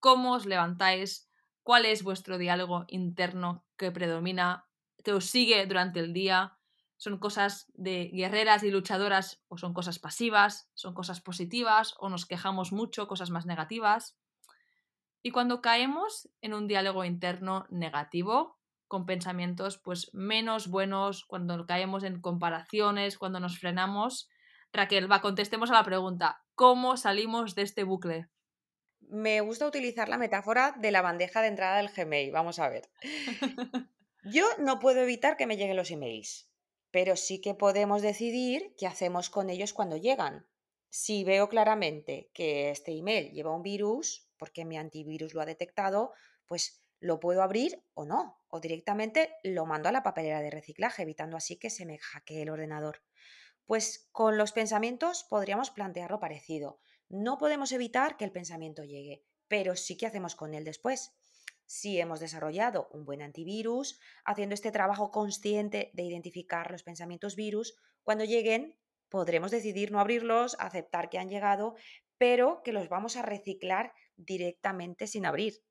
¿Cómo 0.00 0.34
os 0.34 0.46
levantáis? 0.46 1.29
¿Cuál 1.62 1.86
es 1.86 2.02
vuestro 2.02 2.38
diálogo 2.38 2.84
interno 2.88 3.64
que 3.76 3.92
predomina, 3.92 4.66
que 5.04 5.12
os 5.12 5.26
sigue 5.26 5.66
durante 5.66 6.00
el 6.00 6.12
día? 6.12 6.56
son 7.00 7.16
cosas 7.16 7.72
de 7.72 8.10
guerreras 8.12 8.62
y 8.62 8.70
luchadoras 8.70 9.42
o 9.48 9.56
son 9.56 9.72
cosas 9.72 9.98
pasivas, 9.98 10.68
son 10.74 10.92
cosas 10.92 11.22
positivas 11.22 11.94
o 11.98 12.10
nos 12.10 12.26
quejamos 12.26 12.72
mucho, 12.72 13.08
cosas 13.08 13.30
más 13.30 13.46
negativas. 13.46 14.18
Y 15.22 15.30
cuando 15.30 15.62
caemos 15.62 16.28
en 16.42 16.52
un 16.52 16.68
diálogo 16.68 17.06
interno 17.06 17.64
negativo, 17.70 18.58
con 18.86 19.06
pensamientos 19.06 19.78
pues 19.78 20.12
menos 20.12 20.68
buenos, 20.68 21.24
cuando 21.24 21.64
caemos 21.64 22.04
en 22.04 22.20
comparaciones, 22.20 23.16
cuando 23.16 23.40
nos 23.40 23.58
frenamos, 23.58 24.28
Raquel, 24.70 25.10
va, 25.10 25.22
contestemos 25.22 25.70
a 25.70 25.74
la 25.74 25.84
pregunta, 25.84 26.44
¿cómo 26.54 26.98
salimos 26.98 27.54
de 27.54 27.62
este 27.62 27.82
bucle? 27.82 28.28
Me 29.10 29.40
gusta 29.40 29.66
utilizar 29.66 30.08
la 30.08 30.18
metáfora 30.18 30.74
de 30.78 30.90
la 30.90 31.02
bandeja 31.02 31.42
de 31.42 31.48
entrada 31.48 31.76
del 31.76 31.90
Gmail, 31.90 32.32
vamos 32.32 32.58
a 32.58 32.68
ver. 32.68 32.88
Yo 34.24 34.46
no 34.58 34.78
puedo 34.78 35.02
evitar 35.02 35.36
que 35.36 35.46
me 35.46 35.56
lleguen 35.56 35.76
los 35.76 35.90
emails 35.90 36.50
pero 36.90 37.16
sí 37.16 37.40
que 37.40 37.54
podemos 37.54 38.02
decidir 38.02 38.74
qué 38.76 38.86
hacemos 38.86 39.30
con 39.30 39.50
ellos 39.50 39.72
cuando 39.72 39.96
llegan. 39.96 40.46
Si 40.88 41.22
veo 41.22 41.48
claramente 41.48 42.30
que 42.34 42.70
este 42.70 42.92
email 42.92 43.32
lleva 43.32 43.54
un 43.54 43.62
virus, 43.62 44.28
porque 44.36 44.64
mi 44.64 44.76
antivirus 44.76 45.34
lo 45.34 45.40
ha 45.40 45.46
detectado, 45.46 46.12
pues 46.46 46.82
lo 46.98 47.20
puedo 47.20 47.42
abrir 47.42 47.82
o 47.94 48.04
no, 48.04 48.42
o 48.48 48.60
directamente 48.60 49.36
lo 49.44 49.66
mando 49.66 49.88
a 49.88 49.92
la 49.92 50.02
papelera 50.02 50.40
de 50.40 50.50
reciclaje, 50.50 51.02
evitando 51.02 51.36
así 51.36 51.56
que 51.56 51.70
se 51.70 51.86
me 51.86 51.98
hackee 51.98 52.42
el 52.42 52.50
ordenador. 52.50 53.02
Pues 53.66 54.08
con 54.10 54.36
los 54.36 54.50
pensamientos 54.52 55.24
podríamos 55.30 55.70
plantearlo 55.70 56.18
parecido. 56.18 56.80
No 57.10 57.38
podemos 57.38 57.72
evitar 57.72 58.16
que 58.16 58.24
el 58.24 58.30
pensamiento 58.30 58.84
llegue, 58.84 59.24
pero 59.48 59.74
sí 59.74 59.96
que 59.96 60.06
hacemos 60.06 60.36
con 60.36 60.54
él 60.54 60.64
después. 60.64 61.12
si 61.66 62.00
hemos 62.00 62.18
desarrollado 62.18 62.88
un 62.92 63.04
buen 63.04 63.22
antivirus, 63.22 64.00
haciendo 64.24 64.54
este 64.54 64.72
trabajo 64.72 65.12
consciente 65.12 65.90
de 65.94 66.02
identificar 66.02 66.70
los 66.72 66.82
pensamientos 66.82 67.36
virus, 67.36 67.76
cuando 68.02 68.24
lleguen 68.24 68.76
podremos 69.08 69.50
decidir 69.52 69.92
no 69.92 70.00
abrirlos, 70.00 70.56
aceptar 70.58 71.10
que 71.10 71.18
han 71.18 71.28
llegado, 71.28 71.74
pero 72.18 72.62
que 72.64 72.72
los 72.72 72.88
vamos 72.88 73.16
a 73.16 73.22
reciclar 73.22 73.92
directamente 74.16 75.06
sin 75.06 75.26
abrir. 75.26 75.62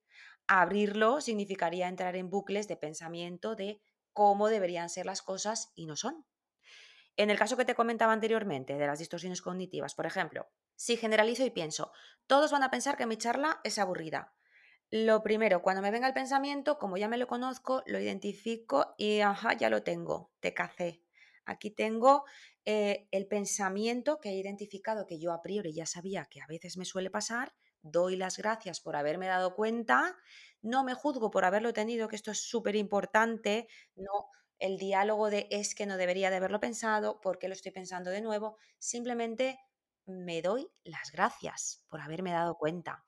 Abrirlo 0.47 1.19
significaría 1.21 1.87
entrar 1.87 2.15
en 2.15 2.29
bucles 2.29 2.67
de 2.67 2.77
pensamiento 2.77 3.55
de 3.55 3.81
cómo 4.13 4.47
deberían 4.47 4.89
ser 4.89 5.05
las 5.05 5.21
cosas 5.21 5.71
y 5.75 5.85
no 5.85 5.95
son. 5.95 6.25
En 7.19 7.29
el 7.29 7.37
caso 7.37 7.57
que 7.57 7.65
te 7.65 7.75
comentaba 7.75 8.13
anteriormente 8.13 8.77
de 8.77 8.87
las 8.87 8.97
distorsiones 8.97 9.41
cognitivas, 9.41 9.93
por 9.93 10.05
ejemplo, 10.05 10.47
si 10.77 10.95
generalizo 10.95 11.43
y 11.43 11.49
pienso, 11.49 11.91
todos 12.27 12.49
van 12.49 12.63
a 12.63 12.71
pensar 12.71 12.95
que 12.95 13.05
mi 13.05 13.17
charla 13.17 13.59
es 13.65 13.77
aburrida. 13.77 14.33
Lo 14.89 15.21
primero, 15.21 15.61
cuando 15.61 15.81
me 15.81 15.91
venga 15.91 16.07
el 16.07 16.13
pensamiento, 16.13 16.79
como 16.79 16.95
ya 16.95 17.09
me 17.09 17.17
lo 17.17 17.27
conozco, 17.27 17.83
lo 17.87 17.99
identifico 17.99 18.95
y, 18.97 19.19
ajá, 19.19 19.51
ya 19.51 19.69
lo 19.69 19.83
tengo, 19.83 20.31
te 20.39 20.53
cacé. 20.53 21.03
Aquí 21.43 21.71
tengo 21.71 22.23
eh, 22.63 23.09
el 23.11 23.27
pensamiento 23.27 24.21
que 24.21 24.29
he 24.29 24.37
identificado, 24.37 25.05
que 25.05 25.19
yo 25.19 25.33
a 25.33 25.41
priori 25.41 25.73
ya 25.73 25.85
sabía 25.85 26.25
que 26.31 26.39
a 26.39 26.47
veces 26.47 26.77
me 26.77 26.85
suele 26.85 27.09
pasar, 27.09 27.53
doy 27.81 28.15
las 28.15 28.37
gracias 28.37 28.79
por 28.79 28.95
haberme 28.95 29.27
dado 29.27 29.55
cuenta, 29.55 30.15
no 30.61 30.85
me 30.85 30.93
juzgo 30.93 31.31
por 31.31 31.43
haberlo 31.43 31.73
tenido, 31.73 32.07
que 32.07 32.15
esto 32.15 32.31
es 32.31 32.39
súper 32.39 32.77
importante, 32.77 33.67
no 33.97 34.29
el 34.59 34.77
diálogo 34.77 35.29
de 35.29 35.47
es 35.51 35.73
que 35.73 35.85
no 35.85 35.97
debería 35.97 36.29
de 36.29 36.37
haberlo 36.37 36.59
pensado, 36.59 37.19
porque 37.21 37.47
lo 37.47 37.53
estoy 37.53 37.71
pensando 37.71 38.09
de 38.09 38.21
nuevo, 38.21 38.57
simplemente 38.77 39.59
me 40.05 40.41
doy 40.41 40.69
las 40.83 41.11
gracias 41.11 41.85
por 41.89 42.01
haberme 42.01 42.31
dado 42.31 42.57
cuenta. 42.57 43.05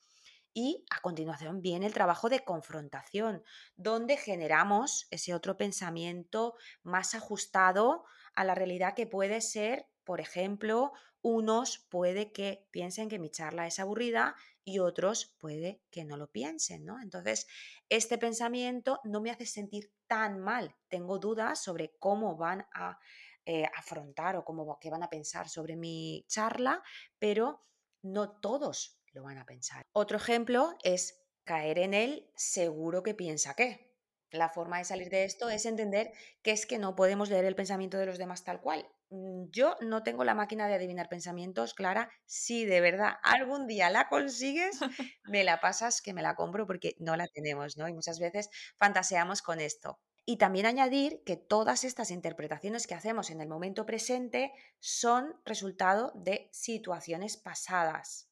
Y 0.53 0.85
a 0.89 0.99
continuación 0.99 1.61
viene 1.61 1.85
el 1.85 1.93
trabajo 1.93 2.27
de 2.27 2.43
confrontación, 2.43 3.43
donde 3.75 4.17
generamos 4.17 5.07
ese 5.09 5.33
otro 5.33 5.55
pensamiento 5.55 6.55
más 6.83 7.15
ajustado 7.15 8.03
a 8.35 8.43
la 8.43 8.55
realidad 8.55 8.93
que 8.93 9.07
puede 9.07 9.39
ser, 9.41 9.87
por 10.03 10.21
ejemplo, 10.21 10.93
unos 11.21 11.77
puede 11.89 12.31
que 12.31 12.67
piensen 12.71 13.09
que 13.09 13.19
mi 13.19 13.29
charla 13.29 13.67
es 13.67 13.79
aburrida 13.79 14.35
y 14.63 14.79
otros 14.79 15.35
puede 15.39 15.81
que 15.91 16.03
no 16.03 16.17
lo 16.17 16.31
piensen, 16.31 16.85
¿no? 16.85 16.99
Entonces, 17.01 17.47
este 17.89 18.17
pensamiento 18.17 18.99
no 19.03 19.21
me 19.21 19.31
hace 19.31 19.45
sentir 19.45 19.93
tan 20.07 20.39
mal. 20.39 20.75
Tengo 20.87 21.19
dudas 21.19 21.61
sobre 21.63 21.95
cómo 21.99 22.37
van 22.37 22.65
a 22.73 22.99
eh, 23.45 23.65
afrontar 23.75 24.35
o 24.35 24.45
cómo 24.45 24.77
qué 24.79 24.89
van 24.89 25.03
a 25.03 25.09
pensar 25.09 25.49
sobre 25.49 25.75
mi 25.75 26.25
charla, 26.27 26.83
pero 27.17 27.65
no 28.01 28.39
todos 28.39 28.99
lo 29.13 29.23
van 29.23 29.37
a 29.37 29.45
pensar. 29.45 29.85
Otro 29.93 30.17
ejemplo 30.17 30.77
es 30.83 31.21
caer 31.43 31.79
en 31.79 31.93
el 31.93 32.29
seguro 32.35 33.03
que 33.03 33.13
piensa 33.13 33.55
que. 33.55 33.91
La 34.29 34.49
forma 34.49 34.77
de 34.77 34.85
salir 34.85 35.09
de 35.09 35.25
esto 35.25 35.49
es 35.49 35.65
entender 35.65 36.13
que 36.41 36.51
es 36.51 36.65
que 36.65 36.77
no 36.77 36.95
podemos 36.95 37.29
leer 37.29 37.45
el 37.45 37.55
pensamiento 37.55 37.97
de 37.97 38.05
los 38.05 38.17
demás 38.17 38.43
tal 38.43 38.61
cual. 38.61 38.87
Mm, 39.11 39.45
yo 39.51 39.75
no 39.81 40.03
tengo 40.03 40.23
la 40.23 40.33
máquina 40.35 40.67
de 40.67 40.75
adivinar 40.75 41.09
pensamientos, 41.09 41.73
Clara. 41.73 42.09
Si 42.25 42.65
de 42.65 42.81
verdad 42.81 43.13
algún 43.23 43.67
día 43.67 43.89
la 43.89 44.07
consigues, 44.09 44.79
me 45.25 45.43
la 45.43 45.59
pasas 45.59 46.01
que 46.01 46.13
me 46.13 46.21
la 46.21 46.35
compro 46.35 46.65
porque 46.67 46.95
no 46.99 47.15
la 47.15 47.27
tenemos, 47.27 47.77
¿no? 47.77 47.87
Y 47.87 47.93
muchas 47.93 48.19
veces 48.19 48.49
fantaseamos 48.77 49.41
con 49.41 49.59
esto. 49.59 49.99
Y 50.25 50.37
también 50.37 50.65
añadir 50.67 51.23
que 51.25 51.35
todas 51.35 51.83
estas 51.83 52.11
interpretaciones 52.11 52.87
que 52.87 52.93
hacemos 52.95 53.29
en 53.31 53.41
el 53.41 53.47
momento 53.49 53.85
presente 53.85 54.51
son 54.79 55.35
resultado 55.45 56.11
de 56.15 56.49
situaciones 56.51 57.37
pasadas 57.37 58.29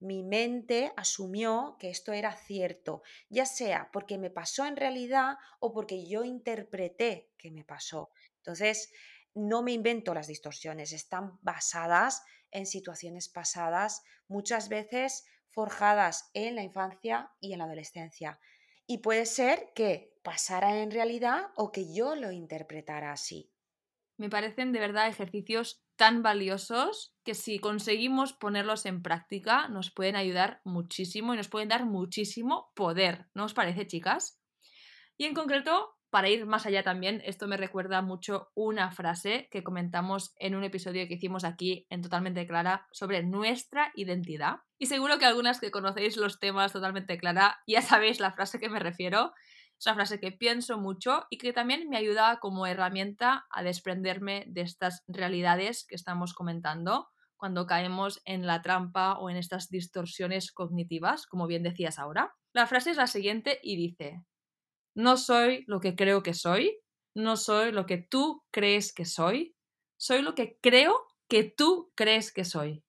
mi 0.00 0.24
mente 0.24 0.92
asumió 0.96 1.76
que 1.78 1.88
esto 1.88 2.12
era 2.12 2.34
cierto, 2.34 3.02
ya 3.28 3.46
sea 3.46 3.88
porque 3.92 4.18
me 4.18 4.30
pasó 4.30 4.66
en 4.66 4.76
realidad 4.76 5.36
o 5.60 5.72
porque 5.72 6.04
yo 6.06 6.24
interpreté 6.24 7.30
que 7.38 7.52
me 7.52 7.64
pasó. 7.64 8.10
Entonces, 8.38 8.90
no 9.34 9.62
me 9.62 9.72
invento 9.72 10.14
las 10.14 10.26
distorsiones, 10.26 10.92
están 10.92 11.38
basadas 11.42 12.22
en 12.50 12.66
situaciones 12.66 13.28
pasadas, 13.28 14.02
muchas 14.28 14.68
veces 14.68 15.24
forjadas 15.50 16.30
en 16.34 16.54
la 16.54 16.62
infancia 16.62 17.30
y 17.40 17.52
en 17.52 17.58
la 17.58 17.64
adolescencia. 17.64 18.38
Y 18.86 18.98
puede 18.98 19.26
ser 19.26 19.72
que 19.74 20.12
pasara 20.22 20.78
en 20.78 20.90
realidad 20.90 21.50
o 21.56 21.72
que 21.72 21.92
yo 21.92 22.14
lo 22.14 22.30
interpretara 22.30 23.12
así. 23.12 23.52
Me 24.18 24.28
parecen 24.28 24.72
de 24.72 24.80
verdad 24.80 25.08
ejercicios 25.08 25.82
tan 25.96 26.22
valiosos 26.22 27.14
que 27.24 27.34
si 27.34 27.58
conseguimos 27.58 28.32
ponerlos 28.32 28.86
en 28.86 29.02
práctica 29.02 29.68
nos 29.68 29.92
pueden 29.92 30.16
ayudar 30.16 30.60
muchísimo 30.64 31.34
y 31.34 31.36
nos 31.36 31.48
pueden 31.48 31.68
dar 31.68 31.86
muchísimo 31.86 32.72
poder, 32.74 33.28
¿no 33.34 33.44
os 33.44 33.54
parece, 33.54 33.86
chicas? 33.86 34.40
Y 35.16 35.24
en 35.24 35.34
concreto, 35.34 35.96
para 36.12 36.28
ir 36.28 36.44
más 36.44 36.66
allá 36.66 36.82
también, 36.82 37.22
esto 37.24 37.48
me 37.48 37.56
recuerda 37.56 38.02
mucho 38.02 38.50
una 38.54 38.90
frase 38.90 39.48
que 39.50 39.64
comentamos 39.64 40.34
en 40.38 40.54
un 40.54 40.62
episodio 40.62 41.08
que 41.08 41.14
hicimos 41.14 41.42
aquí 41.42 41.86
en 41.88 42.02
Totalmente 42.02 42.46
Clara 42.46 42.86
sobre 42.92 43.22
nuestra 43.22 43.92
identidad. 43.94 44.56
Y 44.78 44.86
seguro 44.86 45.18
que 45.18 45.24
algunas 45.24 45.58
que 45.58 45.70
conocéis 45.70 46.18
los 46.18 46.38
temas 46.38 46.74
Totalmente 46.74 47.16
Clara 47.16 47.60
ya 47.66 47.80
sabéis 47.80 48.20
la 48.20 48.32
frase 48.32 48.60
que 48.60 48.68
me 48.68 48.78
refiero. 48.78 49.32
Es 49.78 49.86
una 49.86 49.94
frase 49.94 50.20
que 50.20 50.32
pienso 50.32 50.76
mucho 50.76 51.24
y 51.30 51.38
que 51.38 51.54
también 51.54 51.88
me 51.88 51.96
ayuda 51.96 52.40
como 52.40 52.66
herramienta 52.66 53.46
a 53.50 53.62
desprenderme 53.62 54.44
de 54.48 54.60
estas 54.60 55.04
realidades 55.08 55.86
que 55.88 55.94
estamos 55.94 56.34
comentando 56.34 57.08
cuando 57.38 57.66
caemos 57.66 58.20
en 58.26 58.46
la 58.46 58.60
trampa 58.60 59.14
o 59.14 59.30
en 59.30 59.38
estas 59.38 59.70
distorsiones 59.70 60.52
cognitivas, 60.52 61.26
como 61.26 61.46
bien 61.46 61.62
decías 61.62 61.98
ahora. 61.98 62.34
La 62.52 62.66
frase 62.66 62.90
es 62.90 62.98
la 62.98 63.06
siguiente 63.06 63.58
y 63.62 63.76
dice, 63.76 64.20
no 64.94 65.16
soy 65.16 65.64
lo 65.66 65.80
que 65.80 65.94
creo 65.94 66.22
que 66.22 66.34
soy, 66.34 66.78
no 67.14 67.36
soy 67.36 67.72
lo 67.72 67.86
que 67.86 67.98
tú 67.98 68.42
crees 68.50 68.92
que 68.92 69.04
soy, 69.04 69.54
soy 69.98 70.22
lo 70.22 70.34
que 70.34 70.58
creo 70.60 71.06
que 71.28 71.44
tú 71.44 71.92
crees 71.94 72.32
que 72.32 72.44
soy. 72.44 72.82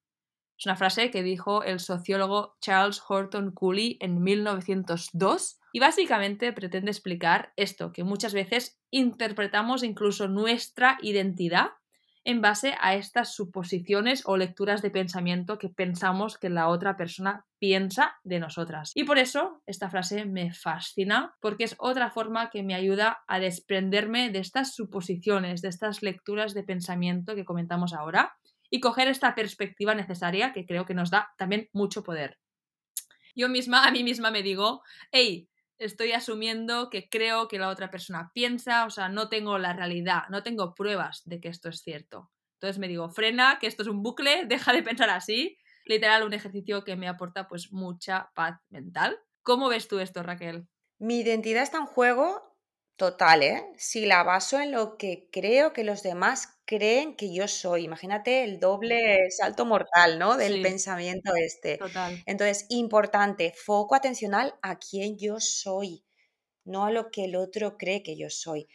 Es 0.57 0.65
una 0.65 0.75
frase 0.75 1.11
que 1.11 1.23
dijo 1.23 1.63
el 1.63 1.79
sociólogo 1.79 2.55
Charles 2.61 3.01
Horton 3.07 3.51
Cooley 3.51 3.97
en 3.99 4.21
1902 4.23 5.59
y 5.73 5.79
básicamente 5.79 6.53
pretende 6.53 6.91
explicar 6.91 7.51
esto, 7.55 7.91
que 7.91 8.03
muchas 8.03 8.33
veces 8.33 8.79
interpretamos 8.91 9.83
incluso 9.83 10.27
nuestra 10.27 10.97
identidad 11.01 11.71
en 12.25 12.41
base 12.41 12.75
a 12.79 12.95
estas 12.95 13.35
suposiciones 13.35 14.23
o 14.25 14.37
lecturas 14.37 14.81
de 14.81 14.91
pensamiento 14.91 15.57
que 15.57 15.69
pensamos 15.69 16.37
que 16.37 16.49
la 16.49 16.67
otra 16.67 16.95
persona 16.95 17.45
piensa 17.59 18.15
de 18.23 18.39
nosotras. 18.39 18.91
Y 18.95 19.03
por 19.03 19.17
eso 19.17 19.61
esta 19.65 19.89
frase 19.89 20.25
me 20.25 20.53
fascina, 20.53 21.35
porque 21.41 21.65
es 21.65 21.75
otra 21.79 22.11
forma 22.11 22.49
que 22.49 22.63
me 22.63 22.75
ayuda 22.75 23.23
a 23.27 23.39
desprenderme 23.39 24.29
de 24.29 24.39
estas 24.39 24.73
suposiciones, 24.73 25.61
de 25.61 25.69
estas 25.69 26.01
lecturas 26.01 26.53
de 26.53 26.63
pensamiento 26.63 27.35
que 27.35 27.45
comentamos 27.45 27.93
ahora, 27.93 28.33
y 28.69 28.79
coger 28.79 29.07
esta 29.07 29.35
perspectiva 29.35 29.93
necesaria 29.93 30.51
que 30.51 30.65
creo 30.65 30.85
que 30.85 30.95
nos 30.95 31.11
da 31.11 31.31
también 31.37 31.69
mucho 31.73 32.03
poder. 32.03 32.39
Yo 33.35 33.47
misma, 33.49 33.85
a 33.85 33.91
mí 33.91 34.03
misma 34.03 34.31
me 34.31 34.41
digo, 34.43 34.81
hey, 35.11 35.47
estoy 35.85 36.11
asumiendo 36.11 36.89
que 36.89 37.09
creo 37.09 37.47
que 37.47 37.59
la 37.59 37.69
otra 37.69 37.89
persona 37.89 38.31
piensa, 38.33 38.85
o 38.85 38.89
sea, 38.89 39.09
no 39.09 39.29
tengo 39.29 39.57
la 39.57 39.73
realidad, 39.73 40.23
no 40.29 40.43
tengo 40.43 40.75
pruebas 40.75 41.21
de 41.25 41.39
que 41.39 41.49
esto 41.49 41.69
es 41.69 41.81
cierto. 41.81 42.31
Entonces 42.55 42.79
me 42.79 42.87
digo, 42.87 43.09
frena, 43.09 43.57
que 43.59 43.67
esto 43.67 43.83
es 43.83 43.89
un 43.89 44.03
bucle, 44.03 44.45
deja 44.47 44.73
de 44.73 44.83
pensar 44.83 45.09
así. 45.09 45.57
Literal, 45.85 46.23
un 46.23 46.33
ejercicio 46.33 46.83
que 46.83 46.95
me 46.95 47.07
aporta 47.07 47.47
pues 47.47 47.71
mucha 47.71 48.31
paz 48.35 48.59
mental. 48.69 49.19
¿Cómo 49.41 49.67
ves 49.67 49.87
tú 49.87 49.99
esto, 49.99 50.23
Raquel? 50.23 50.67
Mi 50.97 51.19
identidad 51.19 51.63
está 51.63 51.79
en 51.79 51.85
juego 51.85 52.53
Total, 52.95 53.41
¿eh? 53.41 53.73
Si 53.75 54.05
la 54.05 54.23
baso 54.23 54.59
en 54.59 54.71
lo 54.71 54.97
que 54.97 55.27
creo 55.31 55.73
que 55.73 55.83
los 55.83 56.03
demás 56.03 56.52
creen 56.65 57.15
que 57.15 57.33
yo 57.33 57.47
soy. 57.47 57.83
Imagínate 57.83 58.43
el 58.43 58.59
doble 58.59 59.29
salto 59.31 59.65
mortal, 59.65 60.19
¿no? 60.19 60.37
Del 60.37 60.61
pensamiento 60.61 61.33
este. 61.35 61.77
Total. 61.77 62.21
Entonces, 62.25 62.65
importante, 62.69 63.53
foco 63.55 63.95
atencional 63.95 64.55
a 64.61 64.77
quién 64.77 65.17
yo 65.17 65.39
soy, 65.39 66.03
no 66.63 66.85
a 66.85 66.91
lo 66.91 67.11
que 67.11 67.25
el 67.25 67.35
otro 67.35 67.77
cree 67.77 68.03
que 68.03 68.17
yo 68.17 68.29
soy. 68.29 68.67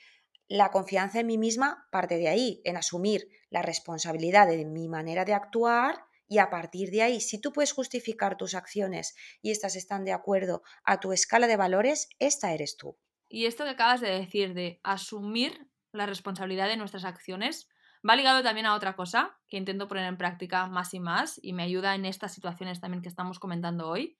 La 0.48 0.70
confianza 0.70 1.20
en 1.20 1.26
mí 1.26 1.38
misma 1.38 1.86
parte 1.90 2.16
de 2.16 2.28
ahí, 2.28 2.60
en 2.64 2.76
asumir 2.76 3.28
la 3.50 3.62
responsabilidad 3.62 4.46
de 4.46 4.64
mi 4.64 4.88
manera 4.88 5.24
de 5.24 5.34
actuar 5.34 6.04
y 6.26 6.38
a 6.38 6.50
partir 6.50 6.90
de 6.90 7.02
ahí, 7.02 7.20
si 7.20 7.40
tú 7.40 7.52
puedes 7.52 7.72
justificar 7.72 8.36
tus 8.36 8.54
acciones 8.54 9.14
y 9.40 9.50
estas 9.50 9.76
están 9.76 10.04
de 10.04 10.12
acuerdo 10.12 10.62
a 10.84 11.00
tu 11.00 11.12
escala 11.12 11.46
de 11.46 11.56
valores, 11.56 12.08
esta 12.18 12.52
eres 12.52 12.76
tú. 12.76 12.98
Y 13.30 13.46
esto 13.46 13.64
que 13.64 13.70
acabas 13.70 14.00
de 14.00 14.10
decir, 14.10 14.54
de 14.54 14.80
asumir 14.82 15.70
la 15.92 16.06
responsabilidad 16.06 16.68
de 16.68 16.76
nuestras 16.76 17.04
acciones, 17.04 17.68
va 18.08 18.16
ligado 18.16 18.42
también 18.42 18.66
a 18.66 18.74
otra 18.74 18.96
cosa 18.96 19.38
que 19.48 19.56
intento 19.56 19.88
poner 19.88 20.04
en 20.06 20.18
práctica 20.18 20.66
más 20.66 20.94
y 20.94 21.00
más 21.00 21.40
y 21.42 21.52
me 21.52 21.62
ayuda 21.62 21.94
en 21.94 22.04
estas 22.04 22.34
situaciones 22.34 22.80
también 22.80 23.02
que 23.02 23.08
estamos 23.08 23.38
comentando 23.38 23.88
hoy. 23.88 24.18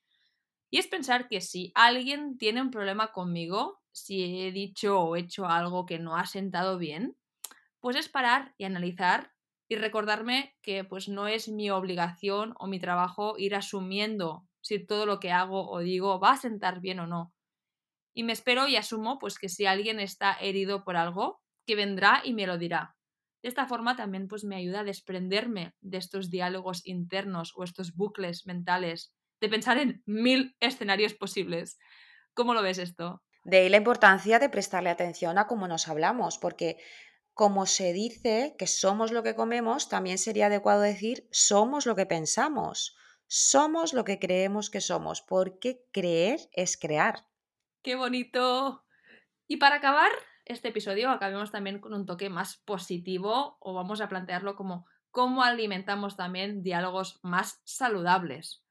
Y 0.69 0.77
es 0.77 0.87
pensar 0.87 1.27
que 1.27 1.41
si 1.41 1.71
alguien 1.75 2.37
tiene 2.37 2.61
un 2.61 2.71
problema 2.71 3.11
conmigo, 3.11 3.81
si 3.91 4.41
he 4.41 4.51
dicho 4.51 4.99
o 5.01 5.15
hecho 5.15 5.47
algo 5.47 5.85
que 5.85 5.99
no 5.99 6.15
ha 6.15 6.25
sentado 6.25 6.77
bien, 6.77 7.17
pues 7.79 7.95
es 7.95 8.09
parar 8.09 8.53
y 8.57 8.65
analizar 8.65 9.33
y 9.67 9.75
recordarme 9.75 10.55
que 10.61 10.83
pues 10.83 11.07
no 11.07 11.27
es 11.27 11.47
mi 11.47 11.69
obligación 11.69 12.53
o 12.57 12.67
mi 12.67 12.79
trabajo 12.79 13.35
ir 13.37 13.55
asumiendo 13.55 14.47
si 14.61 14.85
todo 14.85 15.05
lo 15.05 15.19
que 15.19 15.31
hago 15.31 15.69
o 15.69 15.79
digo 15.79 16.19
va 16.19 16.31
a 16.31 16.37
sentar 16.37 16.81
bien 16.81 16.99
o 16.99 17.07
no, 17.07 17.33
Y 18.13 18.23
me 18.23 18.33
espero 18.33 18.67
y 18.67 18.75
asumo 18.75 19.17
pues 19.19 19.39
que 19.39 19.49
si 19.49 19.65
alguien 19.65 19.99
está 19.99 20.33
herido 20.33 20.83
por 20.83 20.97
algo, 20.97 21.41
que 21.65 21.75
vendrá 21.75 22.21
y 22.23 22.33
me 22.33 22.47
lo 22.47 22.57
dirá. 22.57 22.98
De 23.41 23.49
esta 23.49 23.67
forma 23.67 23.95
también 23.95 24.27
pues 24.27 24.43
me 24.43 24.55
ayuda 24.55 24.81
a 24.81 24.83
desprenderme 24.83 25.73
de 25.81 25.97
estos 25.97 26.29
diálogos 26.29 26.85
internos 26.85 27.53
o 27.55 27.63
estos 27.63 27.95
bucles 27.95 28.45
mentales, 28.45 29.13
de 29.39 29.49
pensar 29.49 29.77
en 29.77 30.03
mil 30.05 30.55
escenarios 30.59 31.13
posibles. 31.13 31.77
¿Cómo 32.33 32.53
lo 32.53 32.61
ves 32.61 32.77
esto? 32.77 33.23
De 33.43 33.57
ahí 33.57 33.69
la 33.69 33.77
importancia 33.77 34.39
de 34.39 34.49
prestarle 34.49 34.89
atención 34.89 35.37
a 35.37 35.47
cómo 35.47 35.67
nos 35.67 35.87
hablamos, 35.87 36.37
porque 36.37 36.77
como 37.33 37.65
se 37.65 37.93
dice 37.93 38.55
que 38.57 38.67
somos 38.67 39.11
lo 39.11 39.23
que 39.23 39.35
comemos, 39.35 39.87
también 39.87 40.17
sería 40.17 40.47
adecuado 40.47 40.81
decir 40.81 41.27
somos 41.31 41.85
lo 41.85 41.95
que 41.95 42.05
pensamos, 42.05 42.97
somos 43.27 43.93
lo 43.93 44.03
que 44.03 44.19
creemos 44.19 44.69
que 44.69 44.81
somos, 44.81 45.21
porque 45.21 45.85
creer 45.93 46.41
es 46.51 46.77
crear. 46.77 47.27
¡Qué 47.81 47.95
bonito! 47.95 48.83
Y 49.47 49.57
para 49.57 49.77
acabar 49.77 50.11
este 50.49 50.67
episodio, 50.67 51.09
acabemos 51.09 51.51
también 51.51 51.79
con 51.79 51.93
un 51.93 52.05
toque 52.05 52.29
más 52.29 52.57
positivo 52.65 53.57
o 53.61 53.73
vamos 53.73 54.01
a 54.01 54.09
plantearlo 54.09 54.55
como 54.55 54.85
cómo 55.11 55.43
alimentamos 55.43 56.17
también 56.17 56.61
diálogos 56.61 57.19
más 57.23 57.61
saludables. 57.63 58.65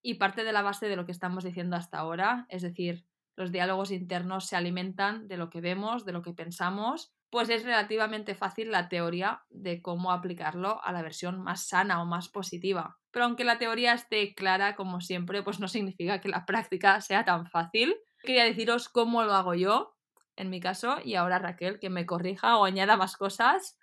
Y 0.00 0.14
parte 0.14 0.44
de 0.44 0.52
la 0.52 0.62
base 0.62 0.86
de 0.86 0.96
lo 0.96 1.04
que 1.06 1.12
estamos 1.12 1.42
diciendo 1.42 1.76
hasta 1.76 1.98
ahora, 1.98 2.46
es 2.48 2.62
decir, 2.62 3.06
los 3.34 3.50
diálogos 3.50 3.90
internos 3.90 4.46
se 4.46 4.56
alimentan 4.56 5.26
de 5.26 5.36
lo 5.36 5.50
que 5.50 5.60
vemos, 5.60 6.04
de 6.04 6.12
lo 6.12 6.22
que 6.22 6.32
pensamos 6.32 7.14
pues 7.32 7.48
es 7.48 7.64
relativamente 7.64 8.34
fácil 8.34 8.70
la 8.70 8.90
teoría 8.90 9.40
de 9.48 9.80
cómo 9.80 10.12
aplicarlo 10.12 10.84
a 10.84 10.92
la 10.92 11.00
versión 11.00 11.42
más 11.42 11.66
sana 11.66 12.02
o 12.02 12.04
más 12.04 12.28
positiva. 12.28 12.98
Pero 13.10 13.24
aunque 13.24 13.42
la 13.42 13.56
teoría 13.56 13.94
esté 13.94 14.34
clara, 14.34 14.76
como 14.76 15.00
siempre, 15.00 15.42
pues 15.42 15.58
no 15.58 15.66
significa 15.66 16.20
que 16.20 16.28
la 16.28 16.44
práctica 16.44 17.00
sea 17.00 17.24
tan 17.24 17.46
fácil. 17.46 17.96
Quería 18.22 18.44
deciros 18.44 18.90
cómo 18.90 19.22
lo 19.22 19.32
hago 19.32 19.54
yo, 19.54 19.96
en 20.42 20.50
mi 20.50 20.60
caso, 20.60 20.98
y 21.02 21.14
ahora 21.14 21.38
Raquel, 21.38 21.80
que 21.80 21.88
me 21.88 22.04
corrija 22.04 22.58
o 22.58 22.64
añada 22.64 22.96
más 22.96 23.16
cosas. 23.16 23.78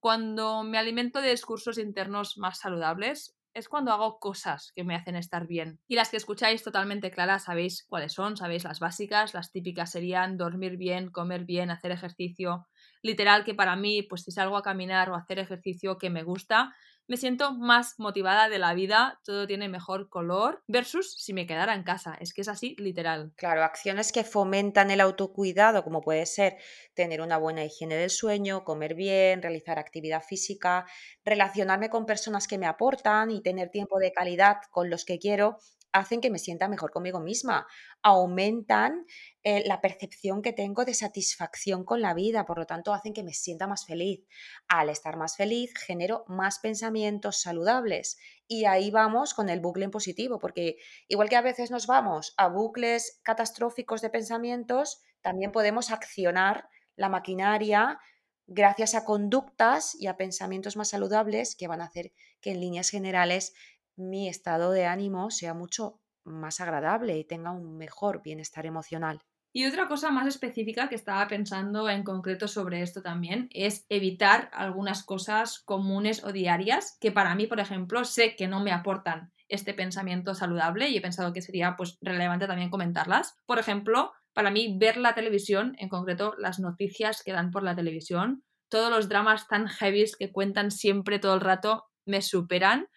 Cuando 0.00 0.62
me 0.62 0.78
alimento 0.78 1.20
de 1.20 1.30
discursos 1.30 1.76
internos 1.76 2.38
más 2.38 2.58
saludables, 2.60 3.36
es 3.54 3.68
cuando 3.68 3.92
hago 3.92 4.18
cosas 4.18 4.72
que 4.74 4.84
me 4.84 4.94
hacen 4.94 5.16
estar 5.16 5.46
bien. 5.46 5.80
Y 5.88 5.96
las 5.96 6.10
que 6.10 6.16
escucháis 6.16 6.62
totalmente 6.62 7.10
claras 7.10 7.44
sabéis 7.44 7.84
cuáles 7.88 8.12
son, 8.12 8.36
sabéis 8.36 8.64
las 8.64 8.80
básicas, 8.80 9.34
las 9.34 9.50
típicas 9.50 9.90
serían 9.90 10.36
dormir 10.36 10.76
bien, 10.76 11.10
comer 11.10 11.44
bien, 11.44 11.70
hacer 11.70 11.90
ejercicio. 11.90 12.68
Literal 13.02 13.44
que 13.44 13.54
para 13.54 13.76
mí, 13.76 14.02
pues 14.02 14.22
si 14.22 14.30
salgo 14.30 14.56
a 14.56 14.62
caminar 14.62 15.10
o 15.10 15.16
hacer 15.16 15.38
ejercicio 15.38 15.98
que 15.98 16.10
me 16.10 16.22
gusta, 16.22 16.74
me 17.08 17.16
siento 17.16 17.52
más 17.54 17.98
motivada 17.98 18.48
de 18.48 18.58
la 18.58 18.74
vida, 18.74 19.20
todo 19.24 19.46
tiene 19.46 19.68
mejor 19.68 20.08
color, 20.08 20.62
versus 20.68 21.14
si 21.14 21.32
me 21.32 21.46
quedara 21.46 21.74
en 21.74 21.82
casa. 21.82 22.16
Es 22.20 22.32
que 22.32 22.42
es 22.42 22.48
así, 22.48 22.76
literal. 22.78 23.32
Claro, 23.36 23.62
acciones 23.62 24.10
que 24.10 24.24
fomentan 24.24 24.90
el 24.90 25.00
autocuidado, 25.00 25.84
como 25.84 26.00
puede 26.00 26.26
ser 26.26 26.56
tener 26.94 27.20
una 27.20 27.38
buena 27.38 27.64
higiene 27.64 27.94
del 27.94 28.10
sueño, 28.10 28.64
comer 28.64 28.94
bien, 28.96 29.42
realizar 29.42 29.78
actividad 29.78 30.24
física, 30.24 30.86
relacionarme 31.24 31.88
con 31.88 32.04
personas 32.04 32.48
que 32.48 32.58
me 32.58 32.66
aportan 32.66 33.30
y 33.30 33.40
tener 33.40 33.70
tiempo 33.70 34.00
de 34.00 34.10
calidad 34.10 34.56
con 34.72 34.90
los 34.90 35.04
que 35.04 35.20
quiero, 35.20 35.58
hacen 35.98 36.20
que 36.20 36.30
me 36.30 36.38
sienta 36.38 36.68
mejor 36.68 36.90
conmigo 36.90 37.20
misma, 37.20 37.66
aumentan 38.02 39.04
eh, 39.42 39.62
la 39.66 39.80
percepción 39.80 40.42
que 40.42 40.52
tengo 40.52 40.84
de 40.84 40.94
satisfacción 40.94 41.84
con 41.84 42.00
la 42.00 42.14
vida, 42.14 42.46
por 42.46 42.58
lo 42.58 42.66
tanto 42.66 42.94
hacen 42.94 43.12
que 43.12 43.22
me 43.22 43.32
sienta 43.32 43.66
más 43.66 43.86
feliz. 43.86 44.24
Al 44.68 44.88
estar 44.88 45.16
más 45.16 45.36
feliz 45.36 45.72
genero 45.76 46.24
más 46.28 46.58
pensamientos 46.58 47.40
saludables 47.40 48.18
y 48.46 48.64
ahí 48.64 48.90
vamos 48.90 49.34
con 49.34 49.48
el 49.48 49.60
bucle 49.60 49.84
en 49.84 49.90
positivo, 49.90 50.38
porque 50.38 50.76
igual 51.08 51.28
que 51.28 51.36
a 51.36 51.42
veces 51.42 51.70
nos 51.70 51.86
vamos 51.86 52.34
a 52.36 52.48
bucles 52.48 53.20
catastróficos 53.22 54.00
de 54.00 54.10
pensamientos, 54.10 55.02
también 55.20 55.52
podemos 55.52 55.90
accionar 55.90 56.68
la 56.96 57.08
maquinaria 57.08 58.00
gracias 58.48 58.94
a 58.94 59.04
conductas 59.04 59.94
y 59.94 60.06
a 60.06 60.16
pensamientos 60.16 60.76
más 60.76 60.88
saludables 60.88 61.54
que 61.54 61.68
van 61.68 61.82
a 61.82 61.84
hacer 61.84 62.12
que 62.40 62.50
en 62.50 62.60
líneas 62.60 62.88
generales 62.88 63.52
mi 63.98 64.28
estado 64.28 64.70
de 64.70 64.86
ánimo 64.86 65.30
sea 65.30 65.54
mucho 65.54 66.00
más 66.24 66.60
agradable 66.60 67.18
y 67.18 67.24
tenga 67.24 67.50
un 67.52 67.76
mejor 67.76 68.22
bienestar 68.22 68.66
emocional. 68.66 69.20
Y 69.52 69.66
otra 69.66 69.88
cosa 69.88 70.10
más 70.10 70.26
específica 70.26 70.88
que 70.88 70.94
estaba 70.94 71.26
pensando 71.26 71.88
en 71.88 72.04
concreto 72.04 72.48
sobre 72.48 72.82
esto 72.82 73.02
también 73.02 73.48
es 73.50 73.86
evitar 73.88 74.50
algunas 74.52 75.02
cosas 75.02 75.60
comunes 75.60 76.22
o 76.22 76.32
diarias 76.32 76.96
que 77.00 77.12
para 77.12 77.34
mí, 77.34 77.46
por 77.46 77.58
ejemplo, 77.58 78.04
sé 78.04 78.36
que 78.36 78.46
no 78.46 78.60
me 78.60 78.72
aportan 78.72 79.32
este 79.48 79.72
pensamiento 79.72 80.34
saludable 80.34 80.90
y 80.90 80.98
he 80.98 81.00
pensado 81.00 81.32
que 81.32 81.40
sería 81.40 81.76
pues 81.76 81.96
relevante 82.02 82.46
también 82.46 82.70
comentarlas. 82.70 83.36
Por 83.46 83.58
ejemplo, 83.58 84.12
para 84.34 84.50
mí 84.50 84.76
ver 84.78 84.98
la 84.98 85.14
televisión, 85.14 85.74
en 85.78 85.88
concreto 85.88 86.34
las 86.36 86.60
noticias 86.60 87.22
que 87.24 87.32
dan 87.32 87.50
por 87.50 87.62
la 87.62 87.74
televisión, 87.74 88.44
todos 88.68 88.90
los 88.90 89.08
dramas 89.08 89.48
tan 89.48 89.66
heavy 89.66 90.04
que 90.18 90.30
cuentan 90.30 90.70
siempre 90.70 91.18
todo 91.18 91.34
el 91.34 91.40
rato 91.40 91.84
me 92.04 92.20
superan 92.20 92.88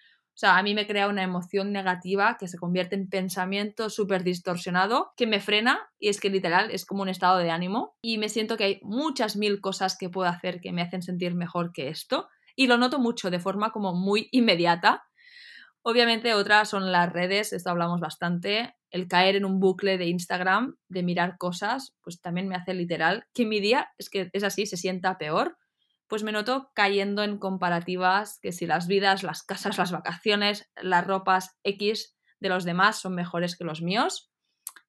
sea, 0.41 0.57
a 0.57 0.63
mí 0.63 0.73
me 0.73 0.87
crea 0.87 1.07
una 1.07 1.23
emoción 1.23 1.71
negativa 1.71 2.37
que 2.39 2.47
se 2.47 2.57
convierte 2.57 2.95
en 2.95 3.07
pensamiento 3.07 3.89
súper 3.89 4.23
distorsionado, 4.23 5.13
que 5.15 5.27
me 5.27 5.39
frena 5.39 5.79
y 5.99 6.09
es 6.09 6.19
que 6.19 6.31
literal 6.31 6.71
es 6.71 6.85
como 6.85 7.03
un 7.03 7.09
estado 7.09 7.37
de 7.37 7.51
ánimo 7.51 7.95
y 8.01 8.17
me 8.17 8.27
siento 8.27 8.57
que 8.57 8.63
hay 8.63 8.79
muchas 8.81 9.35
mil 9.35 9.61
cosas 9.61 9.95
que 9.97 10.09
puedo 10.09 10.27
hacer 10.27 10.59
que 10.59 10.71
me 10.71 10.81
hacen 10.81 11.03
sentir 11.03 11.35
mejor 11.35 11.71
que 11.71 11.89
esto 11.89 12.27
y 12.55 12.65
lo 12.65 12.77
noto 12.77 12.97
mucho 12.97 13.29
de 13.29 13.39
forma 13.39 13.71
como 13.71 13.93
muy 13.93 14.29
inmediata. 14.31 15.03
Obviamente 15.83 16.33
otras 16.33 16.69
son 16.69 16.91
las 16.91 17.11
redes, 17.11 17.53
esto 17.53 17.69
hablamos 17.69 17.99
bastante, 17.99 18.75
el 18.89 19.07
caer 19.07 19.35
en 19.35 19.45
un 19.45 19.59
bucle 19.59 19.97
de 19.97 20.07
Instagram, 20.07 20.75
de 20.89 21.03
mirar 21.03 21.37
cosas, 21.37 21.95
pues 22.01 22.19
también 22.19 22.47
me 22.47 22.55
hace 22.55 22.73
literal 22.73 23.25
que 23.33 23.45
mi 23.45 23.59
día 23.59 23.89
es 23.97 24.09
que 24.09 24.29
es 24.33 24.43
así, 24.43 24.65
se 24.65 24.77
sienta 24.77 25.17
peor 25.17 25.57
pues 26.11 26.23
me 26.23 26.33
noto 26.33 26.69
cayendo 26.75 27.23
en 27.23 27.37
comparativas 27.37 28.37
que 28.41 28.51
si 28.51 28.67
las 28.67 28.85
vidas, 28.85 29.23
las 29.23 29.43
casas, 29.43 29.77
las 29.77 29.93
vacaciones, 29.93 30.69
las 30.75 31.07
ropas 31.07 31.57
X 31.63 32.17
de 32.41 32.49
los 32.49 32.65
demás 32.65 32.99
son 32.99 33.15
mejores 33.15 33.55
que 33.55 33.63
los 33.63 33.81
míos. 33.81 34.29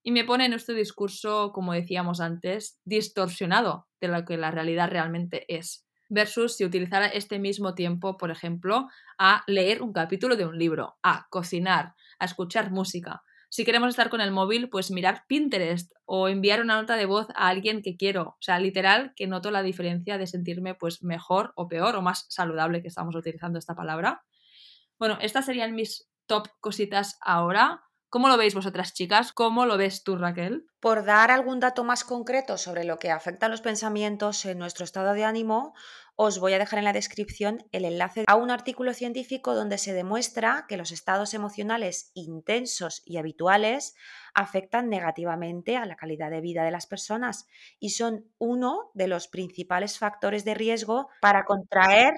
Y 0.03 0.11
me 0.11 0.25
pone 0.25 0.47
en 0.47 0.53
este 0.53 0.75
discurso, 0.75 1.53
como 1.53 1.75
decíamos 1.75 2.21
antes, 2.21 2.81
distorsionado 2.85 3.87
de 4.01 4.09
lo 4.09 4.25
que 4.25 4.37
la 4.37 4.51
realidad 4.51 4.91
realmente 4.91 5.45
es. 5.47 5.87
Versus 6.09 6.57
si 6.57 6.65
utilizara 6.65 7.07
este 7.07 7.39
mismo 7.39 7.77
tiempo, 7.77 8.17
por 8.17 8.33
ejemplo, 8.33 8.89
a 9.17 9.45
leer 9.47 9.81
un 9.81 9.93
capítulo 9.93 10.35
de 10.35 10.47
un 10.47 10.59
libro, 10.59 10.97
a 11.05 11.29
cocinar, 11.31 11.95
a 12.19 12.25
escuchar 12.25 12.73
música, 12.73 13.23
si 13.53 13.67
queremos 13.67 13.91
estar 13.91 14.09
con 14.09 14.23
el 14.23 14.31
móvil, 14.31 14.71
pues 14.71 14.91
mirar 14.91 15.27
Pinterest 15.29 15.93
o 16.07 16.29
enviar 16.29 16.63
una 16.63 16.81
nota 16.81 16.97
de 16.97 17.05
voz 17.05 17.29
a 17.35 17.49
alguien 17.49 17.83
que 17.83 17.99
quiero. 17.99 18.29
O 18.29 18.37
sea, 18.41 18.59
literal, 18.59 19.13
que 19.15 19.27
noto 19.27 19.51
la 19.51 19.63
diferencia 19.63 20.17
de 20.17 20.27
sentirme 20.27 20.75
pues 20.75 21.03
mejor 21.03 21.53
o 21.55 21.69
peor 21.69 21.95
o 21.97 22.01
más 22.01 22.25
saludable 22.31 22.81
que 22.81 22.89
estamos 22.89 23.15
utilizando 23.15 23.59
esta 23.59 23.75
palabra. 23.75 24.25
Bueno, 24.99 25.19
estas 25.21 25.45
serían 25.45 25.75
mis 25.75 26.09
top 26.25 26.49
cositas 26.61 27.19
ahora. 27.21 27.83
¿Cómo 28.09 28.29
lo 28.29 28.39
veis 28.39 28.55
vosotras, 28.55 28.95
chicas? 28.95 29.35
¿Cómo 29.35 29.67
lo 29.67 29.77
ves 29.77 30.03
tú, 30.03 30.17
Raquel? 30.17 30.65
Por 30.81 31.05
dar 31.05 31.31
algún 31.31 31.61
dato 31.61 31.85
más 31.85 32.05
concreto 32.05 32.57
sobre 32.57 32.85
lo 32.85 32.99
que 32.99 33.11
afecta 33.11 33.47
a 33.47 33.49
los 33.51 33.61
pensamientos 33.61 34.47
en 34.47 34.59
nuestro 34.59 34.85
estado 34.85 35.13
de 35.13 35.25
ánimo, 35.25 35.75
os 36.25 36.39
voy 36.39 36.53
a 36.53 36.59
dejar 36.59 36.79
en 36.79 36.85
la 36.85 36.93
descripción 36.93 37.65
el 37.73 37.85
enlace 37.85 38.25
a 38.29 38.37
un 38.37 38.53
artículo 38.53 38.95
científico 38.95 39.57
donde 39.57 39.77
se 39.77 39.93
demuestra 39.93 40.67
que 40.69 40.77
los 40.77 40.93
estados 40.93 41.35
emocionales 41.35 42.13
intensos 42.15 43.03
y 43.05 43.17
habituales 43.17 43.97
afectan 44.33 44.89
negativamente 44.89 45.77
a 45.77 45.85
la 45.85 45.97
calidad 45.97 46.31
de 46.31 46.41
vida 46.41 46.63
de 46.63 46.71
las 46.71 46.87
personas 46.87 47.49
y 47.81 47.91
son 47.91 48.31
uno 48.39 48.93
de 48.95 49.09
los 49.09 49.27
principales 49.27 49.99
factores 49.99 50.45
de 50.45 50.55
riesgo 50.55 51.09
para 51.21 51.45
contraer 51.45 52.15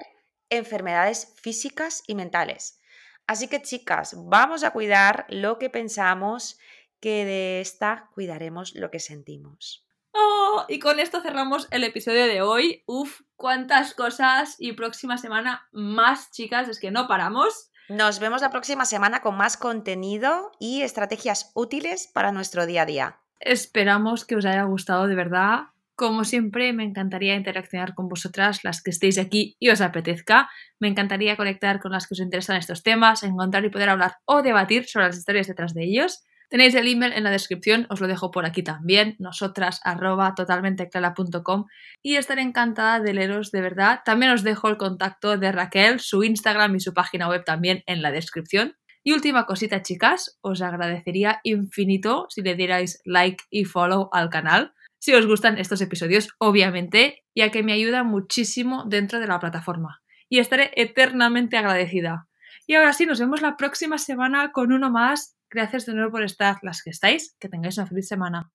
enfermedades 0.51 1.33
físicas 1.41 2.03
y 2.05 2.13
mentales. 2.13 2.79
Así 3.25 3.47
que 3.47 3.63
chicas, 3.63 4.13
vamos 4.15 4.63
a 4.63 4.69
cuidar 4.69 5.25
lo 5.29 5.57
que 5.57 5.71
pensamos, 5.71 6.59
que 6.99 7.25
de 7.25 7.59
esta 7.59 8.11
cuidaremos 8.13 8.75
lo 8.75 8.91
que 8.91 8.99
sentimos. 8.99 9.84
Oh, 10.17 10.63
y 10.69 10.79
con 10.79 10.99
esto 10.99 11.19
cerramos 11.19 11.67
el 11.71 11.83
episodio 11.83 12.25
de 12.25 12.41
hoy. 12.41 12.83
Uf, 12.85 13.21
cuántas 13.35 13.93
cosas 13.93 14.55
y 14.59 14.71
próxima 14.71 15.17
semana 15.17 15.67
más, 15.73 16.31
chicas, 16.31 16.69
es 16.69 16.79
que 16.79 16.89
no 16.89 17.07
paramos. 17.07 17.69
Nos 17.89 18.19
vemos 18.19 18.41
la 18.41 18.49
próxima 18.49 18.85
semana 18.85 19.21
con 19.21 19.35
más 19.35 19.57
contenido 19.57 20.51
y 20.57 20.83
estrategias 20.83 21.51
útiles 21.53 22.09
para 22.13 22.31
nuestro 22.31 22.65
día 22.65 22.83
a 22.83 22.85
día. 22.85 23.19
Esperamos 23.41 24.23
que 24.23 24.37
os 24.37 24.45
haya 24.45 24.63
gustado 24.63 25.07
de 25.07 25.15
verdad. 25.15 25.65
Como 25.97 26.23
siempre, 26.23 26.71
me 26.71 26.85
encantaría 26.85 27.35
interaccionar 27.35 27.93
con 27.93 28.07
vosotras, 28.07 28.63
las 28.63 28.81
que 28.81 28.91
estéis 28.91 29.17
aquí 29.17 29.57
y 29.59 29.69
os 29.69 29.81
apetezca. 29.81 30.49
Me 30.79 30.87
encantaría 30.87 31.35
conectar 31.35 31.81
con 31.81 31.91
las 31.91 32.07
que 32.07 32.13
os 32.13 32.21
interesan 32.21 32.55
estos 32.55 32.83
temas, 32.83 33.23
encontrar 33.23 33.65
y 33.65 33.69
poder 33.69 33.89
hablar 33.89 34.15
o 34.23 34.41
debatir 34.41 34.87
sobre 34.87 35.07
las 35.07 35.17
historias 35.17 35.47
detrás 35.47 35.73
de 35.73 35.83
ellos. 35.83 36.23
Tenéis 36.49 36.75
el 36.75 36.87
email 36.87 37.13
en 37.13 37.23
la 37.23 37.31
descripción, 37.31 37.87
os 37.89 38.01
lo 38.01 38.07
dejo 38.07 38.31
por 38.31 38.45
aquí 38.45 38.63
también, 38.63 39.15
nosotras 39.19 39.81
arroba 39.83 40.35
totalmenteclara.com 40.35 41.65
y 42.01 42.15
estaré 42.15 42.41
encantada 42.41 42.99
de 42.99 43.13
leeros 43.13 43.51
de 43.51 43.61
verdad. 43.61 44.01
También 44.05 44.31
os 44.31 44.43
dejo 44.43 44.69
el 44.69 44.77
contacto 44.77 45.37
de 45.37 45.51
Raquel, 45.51 45.99
su 45.99 46.23
Instagram 46.23 46.75
y 46.75 46.79
su 46.79 46.93
página 46.93 47.27
web 47.27 47.43
también 47.43 47.83
en 47.87 48.01
la 48.01 48.11
descripción. 48.11 48.75
Y 49.03 49.13
última 49.13 49.45
cosita, 49.45 49.83
chicas, 49.83 50.39
os 50.41 50.61
agradecería 50.61 51.39
infinito 51.43 52.25
si 52.29 52.41
le 52.41 52.55
dierais 52.55 53.01
like 53.05 53.43
y 53.51 53.65
follow 53.65 54.09
al 54.11 54.29
canal, 54.29 54.73
si 55.05 55.13
os 55.13 55.27
gustan 55.27 55.59
estos 55.59 55.81
episodios, 55.81 56.29
obviamente, 56.39 57.23
ya 57.35 57.51
que 57.51 57.61
me 57.61 57.73
ayuda 57.73 58.03
muchísimo 58.03 58.85
dentro 58.87 59.19
de 59.19 59.27
la 59.27 59.39
plataforma. 59.39 60.01
Y 60.27 60.39
estaré 60.39 60.71
eternamente 60.75 61.57
agradecida. 61.57 62.27
Y 62.65 62.73
ahora 62.73 62.93
sí, 62.93 63.05
nos 63.05 63.19
vemos 63.19 63.43
la 63.43 63.57
próxima 63.57 63.99
semana 63.99 64.51
con 64.51 64.71
uno 64.71 64.89
más. 64.89 65.37
Gracias 65.55 65.85
de 65.85 65.93
nuevo 65.93 66.11
por 66.11 66.21
estar 66.21 66.57
las 66.63 66.83
que 66.83 66.89
estáis. 66.89 67.33
Que 67.39 67.47
tengáis 67.47 67.77
una 67.77 67.87
feliz 67.87 68.09
semana. 68.09 68.51